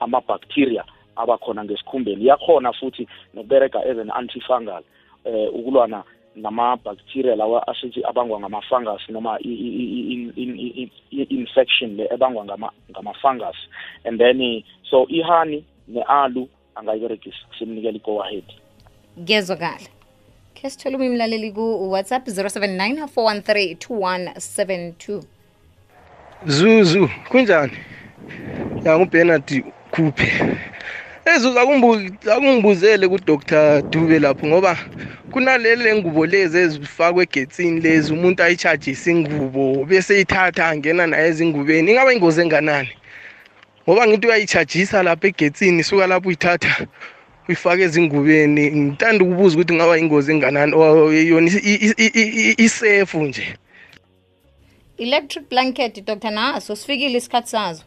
ama-bacteria 0.00 0.84
abakhona 1.16 1.64
ngesikhumbeni. 1.64 2.24
Iyakhona 2.24 2.72
futhi 2.72 3.08
nokubereka 3.34 3.80
as 3.80 3.98
an 3.98 4.10
antifungal 4.10 4.82
eh 5.24 5.48
ukulwana 5.54 6.04
nama-bacteria 6.36 7.36
lawa 7.36 7.68
asithi 7.68 8.04
abangwa 8.04 8.40
ngama-fungus 8.40 9.08
noma 9.08 9.38
i- 9.40 9.48
i- 9.48 9.74
i- 9.82 10.12
i- 10.14 10.32
i- 10.36 10.82
i- 10.82 10.90
i- 11.10 11.26
infection 11.30 11.96
le 11.96 12.08
ebangwa 12.14 12.44
ngama- 12.44 12.72
ngama-fungus 12.90 13.56
and 14.04 14.18
then 14.18 14.62
so 14.90 15.06
ihani 15.08 15.64
ne-alu 15.88 16.48
angayiberegisa 16.74 17.36
simnikela 17.58 17.96
i-go 17.96 18.22
ahead 18.22 18.44
ngezwakala 19.20 19.88
khe 20.54 20.70
sithole 20.70 20.96
umnye 20.96 21.08
umlaleli 21.08 21.52
ku-whatsapp 21.52 22.26
079 22.28 23.06
413 23.06 23.74
2172 23.74 25.22
Zuzu 26.46 27.08
kunjani? 27.28 27.72
Ya 28.84 28.98
nguBernard 28.98 29.64
Khuphe. 29.90 30.56
Ezuzu 31.24 31.58
akumbu- 31.58 32.30
akungibuzele 32.32 33.08
kuDr 33.08 33.82
Dube 33.90 34.18
lapho 34.18 34.46
ngoba 34.46 34.76
kunalele 35.32 35.94
ngubo 35.96 36.26
lezi 36.26 36.58
ezifakwe 36.58 37.22
egetsini 37.24 37.80
lezi 37.80 38.12
umuntu 38.12 38.42
ayichargise 38.42 39.10
ingubo 39.10 39.84
bese 39.84 40.20
ithatha 40.20 40.68
angena 40.68 41.06
naye 41.06 41.28
ezingubeni 41.28 41.90
ingaba 41.90 42.12
ingozi 42.12 42.40
enganani? 42.40 42.90
Ngoba 43.88 44.06
ngithi 44.06 44.26
uyayichargisa 44.26 45.02
lapha 45.02 45.28
egetsini 45.28 45.82
suka 45.84 46.06
lapho 46.06 46.28
uyithatha 46.28 46.86
uyifake 47.48 47.82
ezingubeni. 47.82 48.70
Ngithanda 48.70 49.24
ukubuza 49.24 49.54
ukuthi 49.56 49.74
ngaba 49.74 49.98
ingozi 49.98 50.32
enganani 50.32 50.72
or 50.74 51.12
yona 51.14 51.50
i- 51.50 51.80
i- 51.86 51.94
i- 52.04 52.32
i- 52.50 52.54
isefu 52.64 53.22
nje. 53.22 53.56
Electric 54.98 55.48
blanket 55.50 56.04
dr 56.04 56.30
naso 56.30 56.76
sifikile 56.76 57.18
isikhathi 57.18 57.48
sazo. 57.50 57.82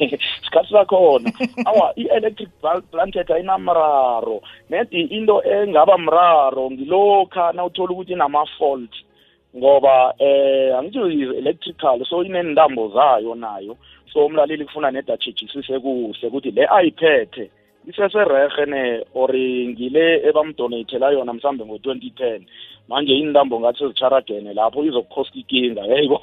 isikhathi 0.42 0.72
sakhona. 0.72 1.32
Awa 1.66 1.92
i-electric 1.96 2.50
blanket 2.92 3.30
ayinamraro. 3.30 4.42
Nedi 4.70 5.00
into 5.00 5.42
engaba 5.42 5.98
mraro 5.98 6.70
ngilokha 6.70 7.52
nawuthola 7.52 7.92
ukuthi 7.92 8.12
inama-fault 8.12 8.92
ngoba 9.56 10.14
eh 10.18 10.76
angithi 10.78 10.98
i-electrical 10.98 12.04
so 12.04 12.24
inentambo 12.24 12.88
zayo 12.88 13.34
nayo. 13.34 13.76
So 14.12 14.26
umlaleli 14.26 14.64
kufuna 14.64 14.90
neda 14.90 15.14
ajejisise 15.14 15.78
kuhle 15.78 16.28
ukuthi 16.28 16.50
le 16.50 16.66
ayiphethe 16.66 17.50
iseserehe 17.86 18.66
ne 18.66 19.04
or 19.14 19.30
ngile 19.34 20.28
ebamdonathela 20.28 21.10
yona 21.12 21.32
mhlambe 21.32 21.64
ngo-twenty 21.64 22.10
ten. 22.10 22.46
Manje 22.88 23.14
intambo 23.14 23.60
ngathi 23.60 23.88
zicharagene 23.88 24.54
lapho 24.54 24.84
izokukhosta 24.84 25.38
ikinga 25.38 25.82
yeyibo 25.86 26.20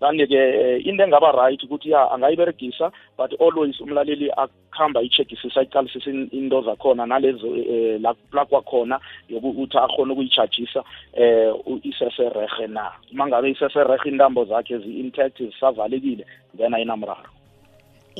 kanti-ke 0.00 0.34
eh, 0.34 0.86
into 0.86 1.04
engaba 1.04 1.32
right 1.32 1.62
ukuthi 1.62 1.90
ya 1.90 2.10
angayiberegisa 2.10 2.90
but 3.18 3.40
always 3.40 3.80
umlaleli 3.80 4.30
akuhamba 4.36 5.00
ayi-checkisisa 5.00 5.60
ayiqalisisa 5.60 6.10
into 6.10 6.62
zakhona 6.62 7.06
nalezo 7.06 7.48
um 7.48 8.02
la 8.32 8.44
kwakhona 8.44 9.00
yokuthi 9.28 9.78
akhona 9.78 10.12
ukuyichargisa 10.12 10.82
eh 11.14 11.52
u- 11.66 11.80
iseserehe 11.82 12.66
na. 12.66 12.92
Uma 13.12 13.26
ngabe 13.26 13.50
iseserehe 13.50 14.08
intambo 14.08 14.44
zakhe 14.44 14.78
zi-intact 14.78 15.38
zisavalekile 15.42 16.24
then 16.56 16.74
ayinamraro. 16.74 17.28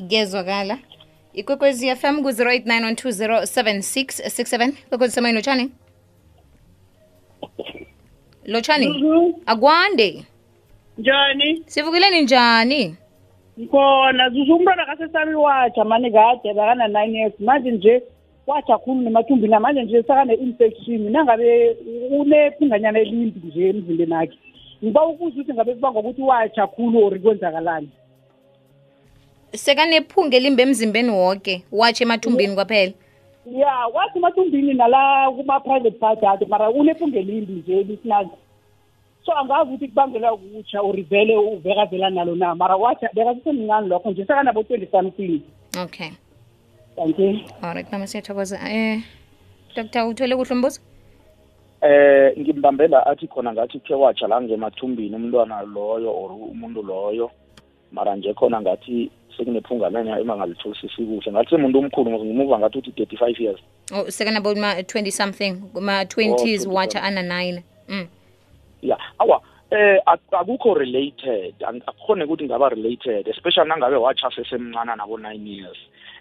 Ngezwakala 0.03 0.79
ikwekwezi 1.35 1.97
fm 1.97 2.23
ku-089 2.23 2.93
1207667 2.93 4.73
kwekwezi 4.89 5.15
semoyeni 5.15 5.37
lotshani? 5.37 5.71
Lotshani 8.45 8.87
akwande. 9.47 10.25
Njani? 10.99 11.63
Sivukileni 11.67 12.23
njani? 12.23 12.97
Ngikhona 13.59 14.31
zuzu 14.31 14.57
umntwana 14.57 14.87
kasesami 14.87 15.35
watsha 15.35 15.85
mani 15.85 16.11
kade 16.13 16.55
bakana-nine 16.55 17.19
years. 17.19 17.41
Manje 17.41 17.71
nje 17.71 18.03
watsha 18.47 18.79
khulu 18.79 19.01
nemathumbini 19.01 19.59
manje 19.59 19.83
nje 19.83 20.03
sakane-infection 20.03 21.11
nangabe 21.13 21.77
unephunganyana 22.11 22.99
elimbi 22.99 23.41
nje 23.49 23.69
emzimbeni 23.69 24.15
akhe 24.15 24.39
ngiba 24.85 25.07
ukuza 25.07 25.35
ukuthi 25.41 25.55
ngabe 25.55 25.75
kubanga 25.75 25.99
ukuthi 26.01 26.23
watsha 26.23 26.67
khulu 26.67 27.05
or 27.07 27.19
kwenzakalani. 27.19 27.89
Sekanephunga 29.53 30.37
elimbe 30.37 30.63
emzimbeni 30.63 31.11
woke 31.11 31.65
watshe 31.73 32.05
emathumbini 32.05 32.55
kwaphela? 32.55 32.93
Ya 33.47 33.87
wathi 33.95 34.19
matumbini 34.19 34.75
nala 34.75 35.31
kuma-private 35.31 35.99
party 35.99 36.47
mara 36.49 36.71
unephunga 36.71 37.19
elimbi 37.19 37.53
nje 37.53 37.83
lisinazi 37.83 38.31
so 39.25 39.33
angazi 39.33 39.69
ukuthi 39.69 39.89
kubangela 39.89 40.33
ukutsha 40.33 40.83
urivele 40.83 41.37
uveka 41.37 41.87
vela 41.87 42.11
nalo 42.11 42.35
na 42.35 42.55
mara 42.55 42.77
wathi 42.77 43.07
bekasesemncane 43.15 43.89
lokho 43.89 44.11
nje 44.11 44.25
sekanabo-twenty 44.25 44.87
something 44.91 45.41
okay. 45.85 46.11
Thank 46.97 47.19
you. 47.19 47.41
Alright 47.63 47.93
mama 47.93 48.07
siyathokoza. 48.07 48.59
Eh 48.71 49.01
dr 49.75 50.07
uthole 50.07 50.37
kuhle 50.37 50.55
umbuzo 50.55 50.81
eh 51.83 52.39
ngimbambela 52.39 53.07
athi 53.07 53.27
khona 53.27 53.53
ngathi 53.53 53.81
khe 53.81 53.95
watsha 53.95 54.29
la 54.29 54.41
ngemathumbini 54.43 55.17
umntwana 55.17 55.63
loyo 55.63 56.11
or 56.13 56.31
umuntu 56.33 56.83
loyo 56.83 57.31
mara 57.93 58.17
nje 58.17 58.35
khona 58.35 58.61
ngathi 58.61 59.11
sekunephunga 59.41 59.91
lanya 59.91 60.21
emangalitholisisi 60.21 61.03
kuhle 61.05 61.33
ngathi 61.33 61.51
semuntu 61.51 61.79
omkhulu 61.79 62.11
ngimuva 62.11 62.59
ngathi 62.59 62.79
uthi 62.79 62.93
thirty 62.93 63.17
five 63.17 63.41
years. 63.41 63.61
Oh 63.93 64.05
sekanabo 64.11 64.55
ma 64.55 64.75
20 64.81 65.11
something 65.11 65.53
kuma 65.73 66.03
20s 66.05 66.67
20 66.67 66.69
watsha 66.69 67.03
ana 67.03 67.23
9 67.23 67.63
mm. 67.89 68.07
Ya 68.83 68.99
awa 69.19 69.41
eh 69.71 69.99
ak- 70.07 70.33
akukho 70.41 70.75
related 70.75 71.55
Ang- 71.61 71.83
akukhone 71.87 72.25
ukuthi 72.25 72.45
ngaba 72.45 72.69
related 72.69 73.29
especially 73.29 73.69
nangabe 73.69 73.97
watsha 73.97 74.31
sesemncane 74.31 74.97
nabo 74.97 75.17
9 75.19 75.47
years. 75.47 75.79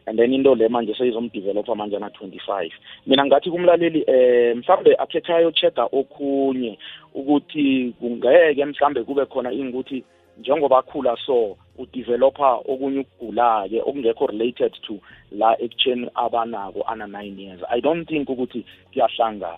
And 0.07 0.17
then 0.17 0.33
into 0.33 0.55
le 0.55 0.69
manje 0.69 0.95
seyizomdevelopa 0.97 1.75
manje 1.75 1.95
ana 1.95 2.07
25 2.07 2.71
mina 3.07 3.25
ngathi 3.25 3.51
kumlaleli 3.51 4.03
eh 4.07 4.55
mhlambe 4.57 4.95
akhetha 4.95 5.35
ayochecka 5.35 5.85
okhunye 5.91 6.79
ukuthi 7.13 7.93
kungeke 7.99 8.65
mhlambe 8.65 9.03
kube 9.03 9.25
khona 9.25 9.51
ingukuthi 9.51 10.03
njengoba 10.39 10.77
akhula 10.77 11.17
so 11.25 11.57
udevelopa 11.79 12.61
okunye 12.71 12.99
ukugula-ke 12.99 13.81
okungekho 13.81 14.27
related 14.27 14.73
to 14.85 14.99
la 15.31 15.55
ekutsheni 15.61 16.09
abanako 16.15 16.83
ana-nine 16.87 17.39
years. 17.41 17.61
I 17.69 17.81
don't 17.81 18.05
think 18.07 18.29
ukuthi 18.29 18.65
kuyahlangana. 18.93 19.57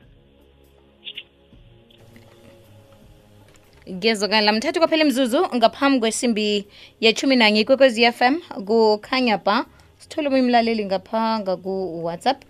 Ngezokala 3.89 4.53
mthathu 4.53 4.79
kwaphela 4.79 5.03
imzuzu 5.03 5.47
ngaphambi 5.55 5.99
kwesimbi 5.99 6.67
yechumi 6.99 7.35
nanye 7.35 7.61
ikwekwezi 7.61 8.11
FM 8.11 8.35
kukhanya 8.65 9.37
ba. 9.37 9.65
Sithole 9.97 10.27
omunye 10.27 10.43
umlaleli 10.43 10.85
ngaphanga 10.85 11.57
ku-whatsapp. 11.57 12.43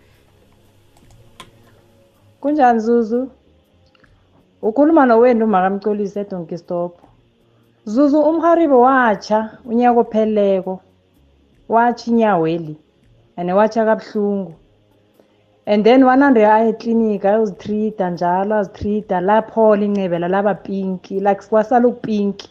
Kunjani 2.41 2.79
zuzu? 2.79 3.31
Ukhuluma 4.61 5.05
nowenu 5.05 5.45
umakamcolisi 5.45 6.19
edonki 6.19 6.57
stop 6.57 7.10
zuzu 7.85 8.19
umharibo 8.21 8.81
watsha 8.81 9.57
unyaka 9.65 9.99
opheleleko 9.99 10.81
watsha 11.69 12.11
inyaweli 12.11 12.75
and 13.37 13.51
watsha 13.51 13.85
kabuhlungu. 13.85 14.53
And 15.65 15.83
then 15.85 16.03
wanande 16.03 16.45
aya 16.45 16.69
eklinika 16.69 17.29
ayozitreata 17.29 18.09
njalo 18.09 18.55
azitreata 18.55 19.21
laphola 19.21 19.85
incebela 19.85 20.27
laba 20.27 20.53
pinki 20.55 21.19
like 21.19 21.41
kwasala 21.49 21.87
ukupinki 21.87 22.49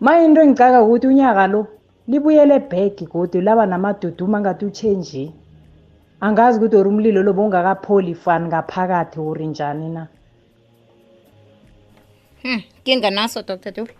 ma 0.00 0.20
into 0.20 0.40
engicaka 0.40 0.82
ukuthi 0.82 1.06
unyaka 1.06 1.46
lo 1.46 1.66
libuyele 2.08 2.58
back 2.58 2.96
godi 3.12 3.40
laba 3.40 3.66
namaduduma 3.66 4.40
ngathi 4.40 4.64
uchenje 4.64 5.32
angazi 6.20 6.58
ukuthi 6.58 6.76
ori 6.76 6.88
umlilo 6.88 7.22
lo 7.22 7.32
bowungakapholi 7.32 8.14
fani 8.14 8.46
ngaphakathi 8.48 9.20
uri 9.20 9.46
njani 9.46 9.88
na. 9.88 10.06
Hmm. 12.42 12.62
Nginganaso 12.84 13.42
dr. 13.42 13.72
Dube? 13.72 13.94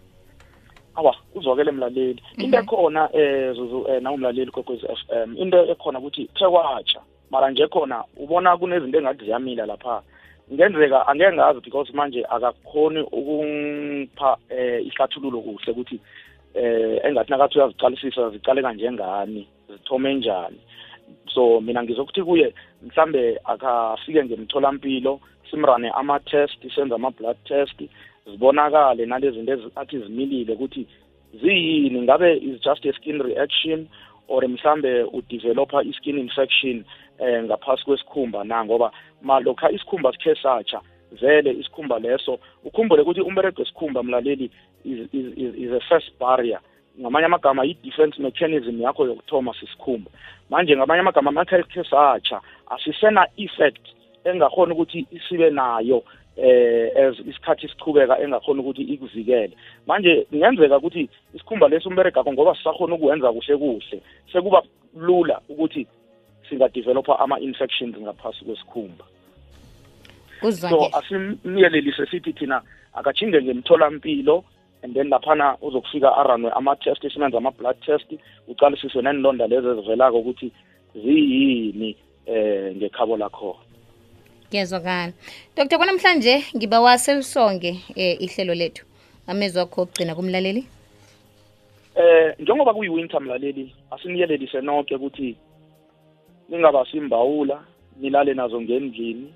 Awa 0.95 1.17
uzwakele 1.35 1.73
mlaleli. 1.73 2.23
Into 2.39 2.59
ekhona 2.59 3.09
eh 3.13 3.55
zuzu 3.55 3.87
eh 3.89 4.03
nawumlaleli 4.03 4.51
kokwezi 4.51 4.87
FM 4.87 5.37
into 5.37 5.65
ekhona 5.71 5.99
ukuthi 5.99 6.29
khe 6.35 6.47
watsha 6.47 7.01
mara 7.31 7.51
nje 7.51 7.67
khona 7.69 8.05
ubona 8.17 8.57
kunezinto 8.57 8.99
engathi 8.99 9.25
ziyamila 9.25 9.67
lapha. 9.67 10.03
Ngenzeka 10.53 11.07
angeke 11.07 11.33
ngazi 11.33 11.61
because 11.61 11.93
manje 11.93 12.25
akakhoni 12.25 13.01
ukungipha 13.01 14.37
eh 14.51 14.87
ihlathululo 14.87 15.41
kuhle 15.41 15.73
ukuthi 15.73 16.01
eh 16.55 17.01
engathi 17.05 17.31
nakathi 17.31 17.59
uyaziqalisisa 17.59 18.31
ziqale 18.31 18.63
kanjengani 18.63 19.49
zithome 19.71 20.15
njani. 20.15 20.61
So 21.35 21.61
mina 21.61 21.83
ngizokuthi 21.83 22.23
kuye 22.23 22.55
mhlambe 22.83 23.41
akafike 23.45 24.25
ngemtholampilo 24.25 25.21
simrane 25.51 25.91
ama-test 25.91 26.75
senze 26.75 26.95
ama-blood 26.95 27.37
test 27.45 27.83
zibonakale 28.27 29.07
nalezi 29.07 29.37
zinto 29.37 29.53
ezi- 29.53 29.73
athi 29.77 29.99
zimilile 29.99 30.53
ukuthi 30.53 30.87
ziyini? 31.41 32.03
Ngabe 32.03 32.37
is 32.37 32.61
just 32.61 32.85
a 32.87 32.93
skin 32.93 33.23
reaction 33.23 33.89
or 34.29 34.43
mhlambe 34.49 35.03
udevelopa 35.13 35.83
i-skin 35.83 36.19
infection 36.19 36.85
eh 37.19 37.43
ngaphasi 37.45 37.85
kwesikhumba 37.85 38.45
na? 38.45 38.65
Ngoba 38.65 38.93
malokha 39.23 39.71
isikhumba 39.71 40.13
sikhe 40.13 40.35
satsha 40.35 40.81
vele 41.21 41.51
isikhumba 41.51 41.99
leso 41.99 42.39
ukhumbule 42.65 43.03
ukuthi 43.03 43.21
umberego 43.21 43.63
wesikhumba 43.63 44.03
mlaleli 44.03 44.51
is, 44.85 44.99
is, 45.13 45.27
is, 45.37 45.55
is 45.55 45.73
a 45.73 45.81
first 45.89 46.11
barrier. 46.21 46.61
Ngamanye 47.01 47.27
amagama 47.27 47.65
i-defense 47.65 48.23
mechanism 48.23 48.81
yakho 48.81 49.07
yokuthoma 49.07 49.55
sisikhumba. 49.61 50.11
Manje 50.51 50.77
ngamanye 50.77 51.01
amagama 51.01 51.31
makhe 51.31 51.63
khe 51.63 51.85
satsha 51.85 52.41
asisena 52.71 53.27
effect 53.37 53.87
engakhona 54.25 54.75
ukuthi 54.75 55.07
isibe 55.11 55.51
nayo. 55.51 56.03
Eh 56.37 56.91
as 56.97 57.19
isikhathi 57.19 57.69
sichubeka 57.69 58.21
engakhona 58.21 58.61
ukuthi 58.61 58.83
ikuvikele. 58.83 59.53
Manje 59.87 60.27
kungenzeka 60.31 60.79
ukuthi 60.79 61.09
isikhumba 61.35 61.69
lesi 61.69 61.89
umberegakho 61.89 62.33
ngoba 62.33 62.55
sisakhona 62.55 62.95
ukuwenza 62.95 63.33
kuhle 63.33 63.57
kuhle 63.57 64.03
sekuba 64.33 64.63
lula 64.97 65.41
ukuthi 65.49 65.87
singadevelopa 66.49 67.19
ama-infections 67.19 67.97
ngaphasi 67.99 68.45
kwesikhumba. 68.45 69.05
So 70.41 70.89
asimyelelise 70.93 72.07
sithi 72.07 72.33
thina 72.33 72.63
akajhinge 72.95 73.43
ngemtholampilo 73.43 74.45
and 74.83 74.95
then 74.95 75.09
laphana 75.09 75.57
uzokufika 75.63 76.17
aranwe 76.17 76.51
ama-test 76.51 77.13
simenze 77.13 77.37
ama-blood 77.37 77.77
test 77.81 78.11
uqalisiswe 78.49 79.03
nenilonda 79.03 79.47
lezi 79.47 79.69
ezivelako 79.69 80.19
ukuthi 80.19 80.53
ziyini 80.95 81.97
eh 82.27 82.77
ngekhabo 82.77 83.17
lakhona. 83.17 83.72
Ngiyezwakala 84.53 85.13
dr 85.57 85.77
kwanamhlanje 85.79 86.45
ngiba 86.57 86.81
waselisonge 86.81 87.81
eh, 87.97 88.17
ihlelo 88.21 88.55
lethu. 88.55 88.85
Amezwi 89.27 89.61
akho 89.61 89.83
okugcina 89.83 90.15
kumlaleli? 90.15 90.67
Eh 91.97 92.35
njengoba 92.39 92.75
kuyi-winter 92.75 93.21
mlaleli 93.21 93.75
asiniyelelise 93.91 94.61
nonke 94.61 94.95
ukuthi 94.95 95.37
ningaba 96.49 96.87
simbawula 96.91 97.65
nilale 98.01 98.35
nazo 98.35 98.61
ngendlini. 98.61 99.33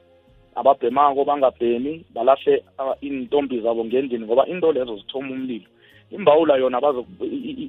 Ababhemako 0.55 1.25
bangabhemi 1.25 2.05
balahle 2.15 2.63
ah, 2.79 2.97
iintombi 3.03 3.61
zabo 3.61 3.85
ngendlini 3.85 4.27
ngoba 4.27 4.47
into 4.47 4.73
lezo 4.73 4.97
zithoma 4.97 5.33
umlilo. 5.33 5.69
Imbawula 6.11 6.57
yona 6.57 6.81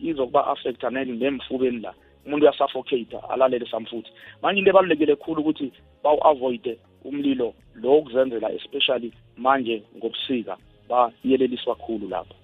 izokuba 0.04 0.48
affecta 0.48 0.90
nemfubeni 0.90 1.80
la. 1.80 1.94
Umuntu 2.28 2.44
uyasuffocate 2.46 3.18
alalele 3.30 3.66
samfuthi 3.72 4.12
manje 4.42 4.60
into 4.60 4.70
ebalulekile 4.72 5.16
khulu 5.16 5.42
ukuthi 5.42 5.72
bawu-avoide 6.04 6.78
umlilo 7.06 7.54
lo 7.76 7.90
wokuzenzela 7.92 8.52
especially 8.52 9.12
manje 9.38 9.84
ngobusika 9.98 10.58
bayeleliswa 10.90 11.76
khulu 11.76 12.10
lapho. 12.10 12.36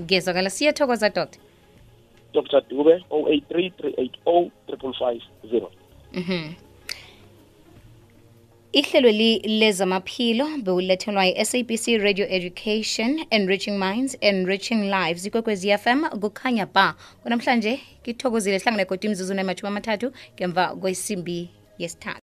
Ngiyezwakala 0.00 0.50
siyathokoza 0.50 1.10
dr 1.10 1.38
dr. 2.34 2.60
Dube 2.70 2.94
083 3.10 3.70
380 3.70 4.50
550 4.66 5.20
Mhm. 5.42 5.42
ihlelo 5.42 5.70
li 8.74 9.38
lezamaphilo 9.38 10.46
bewulethelwa 10.58 11.24
yi-sabc 11.24 11.98
radio 11.98 12.26
education 12.26 13.24
enriching 13.30 13.78
minds 13.78 14.16
enriching 14.20 14.90
lives 14.90 15.26
ikwekwezi 15.26 15.78
fm 15.78 16.04
kukhanya 16.20 16.66
ba. 16.66 16.94
Kunamhlanje 17.22 17.80
kithokozile 18.02 18.58
hlangane 18.58 18.84
kodwa 18.84 19.06
imzuzu 19.06 19.34
nemathuba 19.34 19.68
amathathu 19.68 20.12
ngemva 20.34 20.76
kwesimbi 20.76 21.48
yesithathu 21.78 22.20